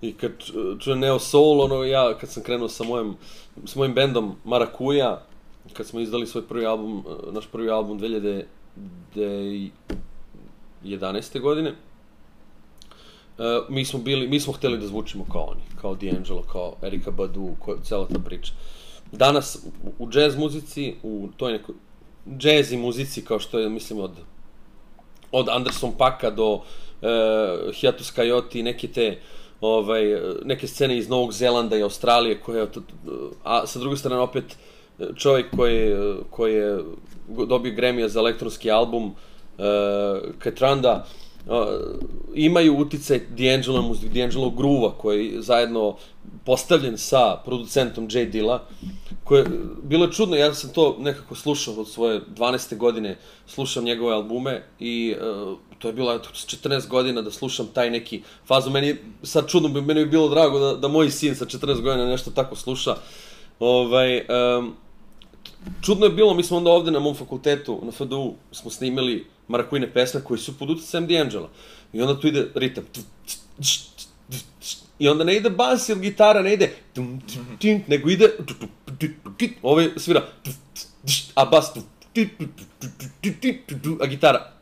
[0.00, 0.32] I kad
[0.80, 3.16] čujem neo soul, ono ja kad sam krenuo sa mojim,
[3.64, 5.22] s mojim bendom Marakuja,
[5.72, 9.70] kad smo izdali svoj prvi album, naš prvi album 2011.
[11.40, 11.74] godine,
[13.40, 17.10] Uh, mi smo bili, mi smo hteli da zvučimo kao oni, kao D'Angelo, kao Erika
[17.10, 18.52] Badu, ko, cela ta priča.
[19.12, 21.74] Danas u, u jazz muzici, u toj nekoj
[22.40, 24.10] jazz i muzici kao što je, mislim, od
[25.32, 26.62] od Anderson Paka do uh,
[27.74, 29.18] Hiatus Coyote i neke te
[29.60, 30.04] ovaj,
[30.44, 32.66] neke scene iz Novog Zelanda i Australije koje,
[33.44, 34.56] a sa druge strane opet
[35.16, 35.96] čovjek koji,
[36.30, 36.78] koji je
[37.48, 39.14] dobio Grammy za elektronski album uh,
[40.38, 41.29] Katranda uh,
[42.34, 45.96] imaju uticaj D'Angelo muzik, D'Angelo Groova koji je zajedno
[46.44, 48.24] postavljen sa producentom J.
[48.24, 48.66] Dilla
[49.24, 49.44] koje,
[49.82, 52.76] bilo je čudno, ja sam to nekako slušao od svoje 12.
[52.76, 57.90] godine, slušam njegove albume i uh, to je bilo eto, 14 godina da slušam taj
[57.90, 58.70] neki fazu.
[58.70, 62.30] Meni sad čudno, meni bi bilo drago da, da moj sin sa 14 godina nešto
[62.30, 62.96] tako sluša.
[63.60, 64.26] Ovaj,
[64.58, 64.74] um,
[65.82, 69.92] čudno je bilo, mi smo onda ovde na mom fakultetu, na FDU, smo snimili marakujne
[69.92, 71.48] pesme koji su pod utjecajem D'Angela.
[71.92, 72.84] I onda tu ide ritam.
[74.98, 76.74] I onda ne ide bas ili gitara, ne ide
[77.86, 78.30] nego ide
[79.62, 80.22] ovaj svira
[81.34, 81.72] a bas
[84.00, 84.52] a gitara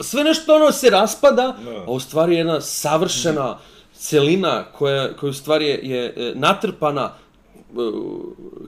[0.00, 1.84] sve nešto ono se raspada, Da.
[1.86, 3.58] a u stvari je jedna savršena
[3.94, 7.12] celina koja, koja u stvari je, je e, natrpana e,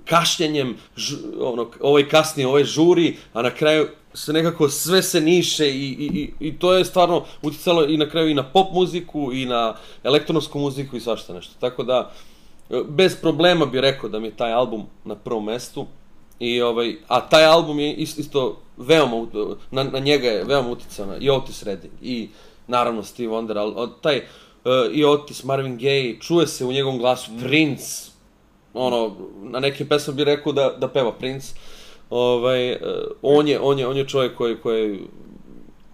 [0.04, 5.70] kašljanjem, ž, ono, ovaj kasnije, ovaj žuri, a na kraju se nekako sve se niše
[5.70, 9.46] i, i, i, to je stvarno uticalo i na kraju i na pop muziku i
[9.46, 11.54] na elektronsku muziku i svašta nešto.
[11.60, 12.12] Tako da,
[12.88, 15.86] bez problema bih rekao da mi je taj album na prvom mestu.
[16.38, 19.26] I ovaj, a taj album je isto, veoma,
[19.70, 22.28] na, na njega je veoma uticana i Otis Redding i
[22.66, 24.24] naravno Steve Wonder, ali taj uh,
[24.92, 28.10] i Otis, Marvin Gaye, čuje se u njegovom glasu Prince,
[28.74, 31.54] ono, na nekim pesmama bih rekao da, da peva Prince,
[32.12, 32.78] ovaj, uh,
[33.22, 34.98] on, je, on, je, on je čovjek koji, koji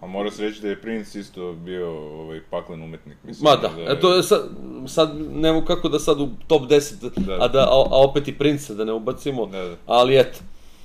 [0.00, 1.90] A mora se reći da je Prince isto bio
[2.20, 3.44] ovaj, paklen umetnik, mislim.
[3.50, 4.48] Ma da, eto je sad,
[4.86, 7.38] sad ne mogu kako da sad u top 10, Da.
[7.40, 9.76] a, da, a, a opet i Prince da ne ubacimo, Da, da.
[9.86, 10.38] ali eto.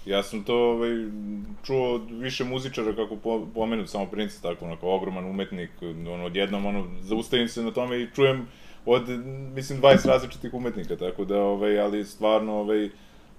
[0.05, 0.89] Ja sam to ovaj,
[1.63, 5.71] čuo od više muzičara kako po, pomenut samo Prince, tako onako ogroman umetnik,
[6.13, 8.47] ono, odjednom ono, zaustavim se na tome i čujem
[8.85, 9.09] od,
[9.55, 12.89] mislim, 20 različitih umetnika, tako da, ovaj, ali stvarno, ovaj,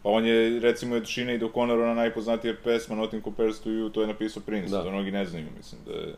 [0.04, 3.92] pa on je, recimo, od Shine i do Conora najpoznatija pesma Nothing Compares to You,
[3.92, 6.14] to je napisao Prince, da, da mnogi ne znaju, mislim, da je,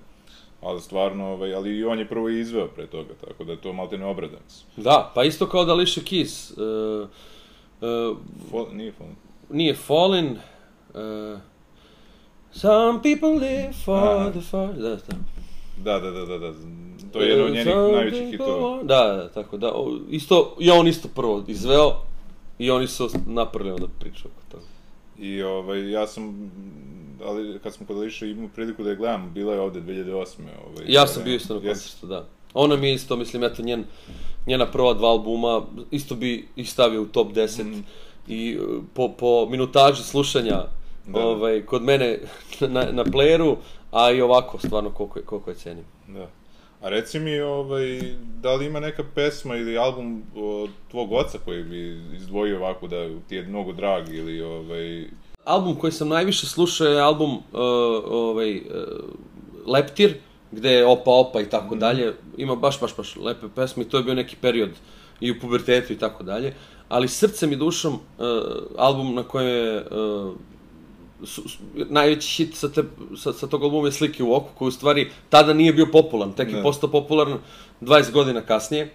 [0.60, 3.72] ali stvarno, ovaj, ali i on je prvo izveo pre toga, tako da je to
[3.72, 4.84] malte ne obrada, mislim.
[4.84, 7.08] Da, pa isto kao da Alicia Keys, uh,
[7.80, 8.16] uh,
[8.50, 9.16] Fall, nije Fallen.
[9.50, 10.36] nije Fallen,
[10.94, 11.40] uh,
[12.52, 14.30] Some people live for Aha.
[14.30, 15.16] the fire, da, da.
[15.84, 16.52] Da, da, da, da, da,
[17.12, 18.82] to je jedno od njenih najvećih hitova.
[18.82, 22.02] Da, da, tako da, o, isto, i on isto prvo izveo,
[22.58, 24.64] i oni su napravili onda priču oko toga.
[25.18, 26.50] I ovaj, ja sam,
[27.24, 30.26] ali kad smo kod Ališa imao priliku da je gledam, bila je ovde 2008.
[30.66, 32.26] Ovaj, Ja sam bio isto na koncertu, da.
[32.54, 33.84] Ona mi je isto, mislim, eto, njen,
[34.46, 37.80] njena prva dva albuma, isto bi ih stavio u top 10 Mhm.
[38.28, 40.62] i uh, po, po minutaži slušanja
[41.06, 41.20] Da.
[41.20, 42.18] ovaj, kod mene
[42.60, 43.56] na, na playeru,
[43.92, 45.84] a i ovako, stvarno, koliko je, koliko je cenim.
[46.08, 46.28] Da.
[46.86, 48.00] A reci mi, ovaj,
[48.42, 53.08] da li ima neka pesma ili album od tvog oca koji bi izdvojio ovako da
[53.28, 55.04] ti je mnogo drag ili ovaj...
[55.44, 57.40] Album koji sam najviše slušao je album uh,
[58.04, 58.62] ovaj, uh,
[59.66, 60.14] Leptir,
[60.52, 62.14] gde je Opa Opa i tako dalje.
[62.36, 64.70] Ima baš, baš, baš lepe pesme i to je bio neki period
[65.20, 66.54] i u pubertetu i tako dalje.
[66.88, 68.00] Ali srcem i dušom uh,
[68.76, 70.34] album na kojem je uh,
[71.24, 72.82] su, su, najveći hit sa, te,
[73.16, 76.32] sa, sa tog albuma je Slike u oku, koji u stvari tada nije bio popularan,
[76.32, 76.62] tek je Ne.
[76.62, 77.38] postao popularan
[77.80, 78.92] 20 godina kasnije.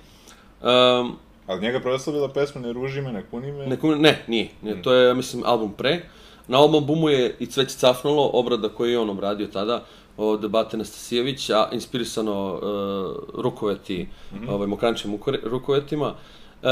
[0.62, 1.18] Um,
[1.48, 3.68] Ali njega proslavila pesma Ne ruži me, ne kuni me.
[3.68, 4.50] Neku, ne, nije.
[4.62, 6.02] Ne, to je, ja mislim, album pre.
[6.48, 9.84] Na ovom albumu je i Cveć cafnulo, obrada koju je on obradio tada,
[10.18, 14.08] od Bate Nastasijevića, inspirisano uh, rukoveti,
[14.50, 16.16] ovaj, mokrančim rukovetima.
[16.64, 16.68] E,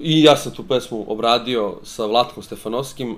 [0.00, 3.16] I ja sam tu pesmu obradio sa Vlatkom Stefanovskim, e,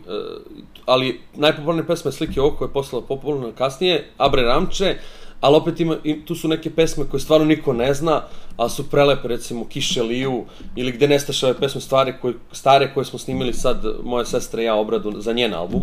[0.86, 4.96] ali najpopularnija pesma je Slike oko, je postala popularna kasnije, Abre Ramče,
[5.40, 8.22] ali opet ima, tu su neke pesme koje stvarno niko ne zna,
[8.56, 10.44] ali su prelepe, recimo Kiše liju,
[10.76, 14.64] ili Gde nestaše ove pesme stvari koje, stare koje smo snimili sad, moja sestra i
[14.64, 15.82] ja obradu za njen album.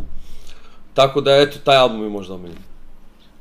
[0.94, 2.58] Tako da, eto, taj album je možda omiljen.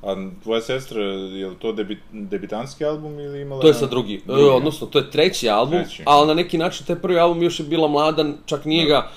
[0.02, 3.60] A tvoja sestra, je li to debi, debitanski album ili imala...
[3.60, 4.42] To je sad drugi, drugi.
[4.42, 6.02] E, odnosno, to je treći album, Treći.
[6.06, 9.10] ali na neki način taj prvi album još je bila mlada, čak nije ga,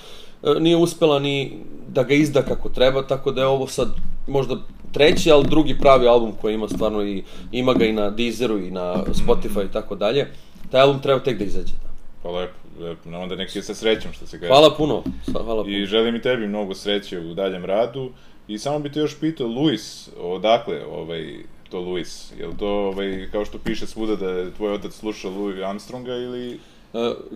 [0.44, 1.58] e, nije uspela ni
[1.88, 3.88] da ga izda kako treba, tako da je ovo sad
[4.28, 4.56] možda
[4.92, 8.72] treći, ali drugi pravi album koji ima stvarno i, ima ga i na Deezeru i
[8.72, 10.28] na Spotify i tako dalje.
[10.72, 11.74] Taj album treba tek da izađe.
[11.74, 11.90] Da.
[12.24, 13.10] Pa lepo, lepo.
[13.10, 14.48] No, onda neki sa srećom, što se kaže.
[14.48, 15.78] Hvala puno, hvala puno.
[15.78, 18.12] I želim i tebi mnogo sreće u daljem radu.
[18.48, 21.36] I samo bi te još pitao, Luis, odakle ovaj,
[21.70, 22.32] to Luis?
[22.40, 26.14] Je li to, ovaj, kao što piše svuda da je tvoj otac slušao Louis Armstronga
[26.14, 26.60] ili...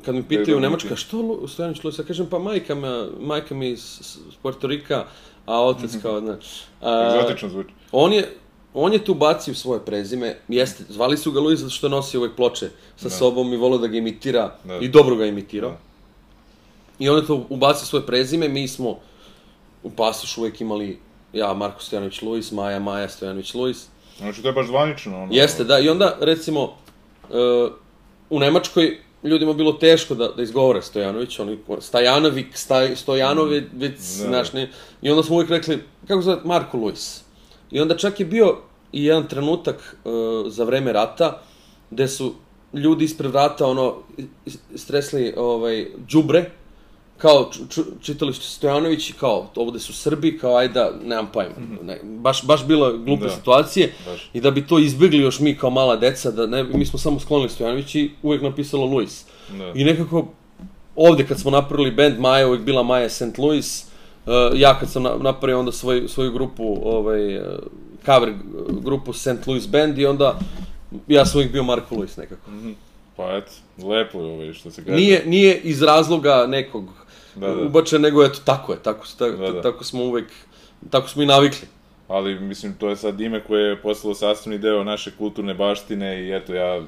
[0.05, 2.89] Kad mi Da pitaju u Nemačka, što Lu- Stojanić Luis, ja kažem, pa majka, me,
[3.19, 3.99] majka mi iz,
[4.41, 5.05] Puerto Rika,
[5.45, 6.35] a otac kao, ne.
[6.81, 7.69] A, Egzotično zvuči.
[7.91, 8.35] On je,
[8.73, 12.35] on je tu bacio svoje prezime, jeste, zvali su ga Luis zato što nosi uvek
[12.35, 14.77] ploče sa sobom i volio da ga imitira Da.
[14.77, 15.69] i dobro ga imitirao.
[15.69, 15.77] Da.
[16.99, 18.99] I on je to ubacio svoje prezime, mi smo
[19.85, 20.99] u pasošu uvek imali
[21.33, 23.87] ja, Marko Stojanović Luis, Maja, Maja Stojanović Luis.
[24.17, 25.17] Znači, to je baš zvanično.
[25.23, 27.71] Ono, Jeste, da, i onda, recimo, uh,
[28.29, 33.89] u Nemačkoj ljudima bilo teško da, da izgovore Stojanović, oni Stajanović, Staj, Stojanović, Da.
[33.97, 34.69] znaš, ne,
[35.01, 37.21] i onda smo uvijek rekli, kako se zove, Marko Luis.
[37.71, 38.57] I onda čak je bio
[38.91, 40.11] i jedan trenutak uh,
[40.47, 41.41] za vreme rata,
[41.91, 42.33] gde su
[42.73, 43.95] ljudi ispred vrata, ono,
[44.75, 46.51] stresli, ovaj, đubre,
[47.17, 47.51] kao
[48.01, 51.55] čitali ste Stojanović i kao ovde su Srbi, kao ajde da, nemam pojma.
[51.83, 53.29] Ne, baš, baš bilo glupe Da.
[53.29, 54.29] situacije Baš.
[54.33, 57.19] i da bi to izbjegli još mi kao mala deca, da ne, mi smo samo
[57.19, 59.25] sklonili Stojanović i uvijek napisalo Luis.
[59.57, 59.71] Da.
[59.75, 60.27] I nekako
[60.95, 63.37] ovde kad smo napravili band Maja, uvijek bila Maja St.
[63.37, 63.85] Louis,
[64.25, 67.43] uh, ja kad sam na, napravio onda svoj, svoju grupu, ovaj, uh,
[68.05, 68.33] cover
[68.81, 69.47] grupu St.
[69.47, 70.39] Louis Band i onda
[71.07, 72.51] ja sam uvijek bio Marko Luis nekako.
[73.17, 73.51] Pa eto,
[73.87, 74.95] lepo je ovaj, što se kaže.
[74.95, 76.85] Nije, nije iz razloga nekog
[77.35, 77.61] Da, da.
[77.61, 79.61] ubačen, nego eto, tako je, tako, tako, Da, da.
[79.61, 80.27] tako smo uvek,
[80.89, 81.67] tako smo i navikli.
[82.07, 86.35] Ali, mislim, to je sad ime koje je postalo sastavni deo naše kulturne baštine i
[86.35, 86.81] eto, ja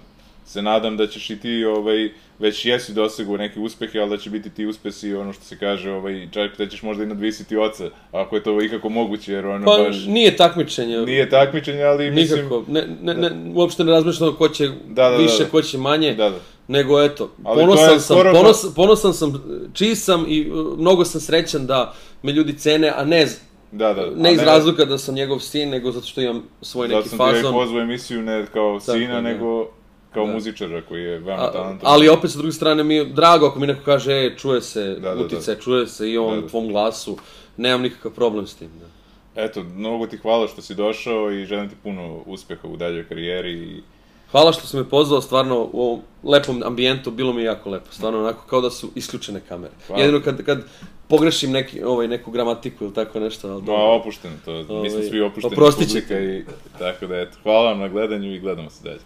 [0.45, 4.29] se nadam da ćeš i ti, ovaj, već jesi dosegao neke uspehe, ali da će
[4.29, 7.89] biti ti uspesi ono što se kaže, ovaj, čak da ćeš možda i nadvisiti oca,
[8.11, 12.43] ako je to ikako moguće, jer ono Pa baš nije takmičenje, nije takmičenje, ali mislim...
[12.43, 15.49] nikako, ne, ne, ne, uopšte ne razmišljam ko će Da, da, da, više, da.
[15.49, 16.13] ko će manje.
[16.13, 16.39] Da, da.
[16.69, 19.43] Nego eto, Ali ponosan sam, skoro- ponos, ponosan sam
[19.73, 21.93] čiji sam i uh, mnogo sam srećan da
[22.23, 23.39] me ljudi cene, a ne, z-
[23.71, 24.09] Da, da.
[24.11, 27.17] ne iz razloga da sam njegov sin, nego zato što imam svoj neki Zato sam
[27.19, 27.53] fazon.
[27.53, 29.21] pozvao emisiju ne kao sina, da.
[29.21, 29.67] nego
[30.13, 30.33] kao Da.
[30.33, 31.79] muzičara koji je veoma talentovan.
[31.83, 34.83] ali opet sa druge strane mi je drago ako mi neko kaže, e, čuje se
[34.83, 35.21] Da, da, da.
[35.21, 36.47] uticaj, čuje se i on Da, da.
[36.47, 37.17] tvom glasu.
[37.57, 38.69] nemam nikakav problem s tim.
[38.79, 38.87] Da.
[39.37, 43.51] Eto, mnogo ti hvala što si došao i želim ti puno uspeha u daljoj karijeri
[43.53, 43.81] i
[44.31, 47.91] Hvala što si me pozvao, stvarno u ovom lepom ambijentu, bilo mi je jako lepo,
[47.91, 49.73] stvarno onako kao da su isključene kamere.
[49.87, 50.01] Hvala.
[50.01, 50.63] Jedino kad, kad
[51.07, 55.09] pogrešim neki, ovaj, neku gramatiku ili tako nešto, ali Ma, opušteno to, mi smo Ovaj,
[55.09, 56.45] svi opušteni publika i
[56.79, 58.99] tako da eto, hvala vam na gledanju i gledamo se dalje.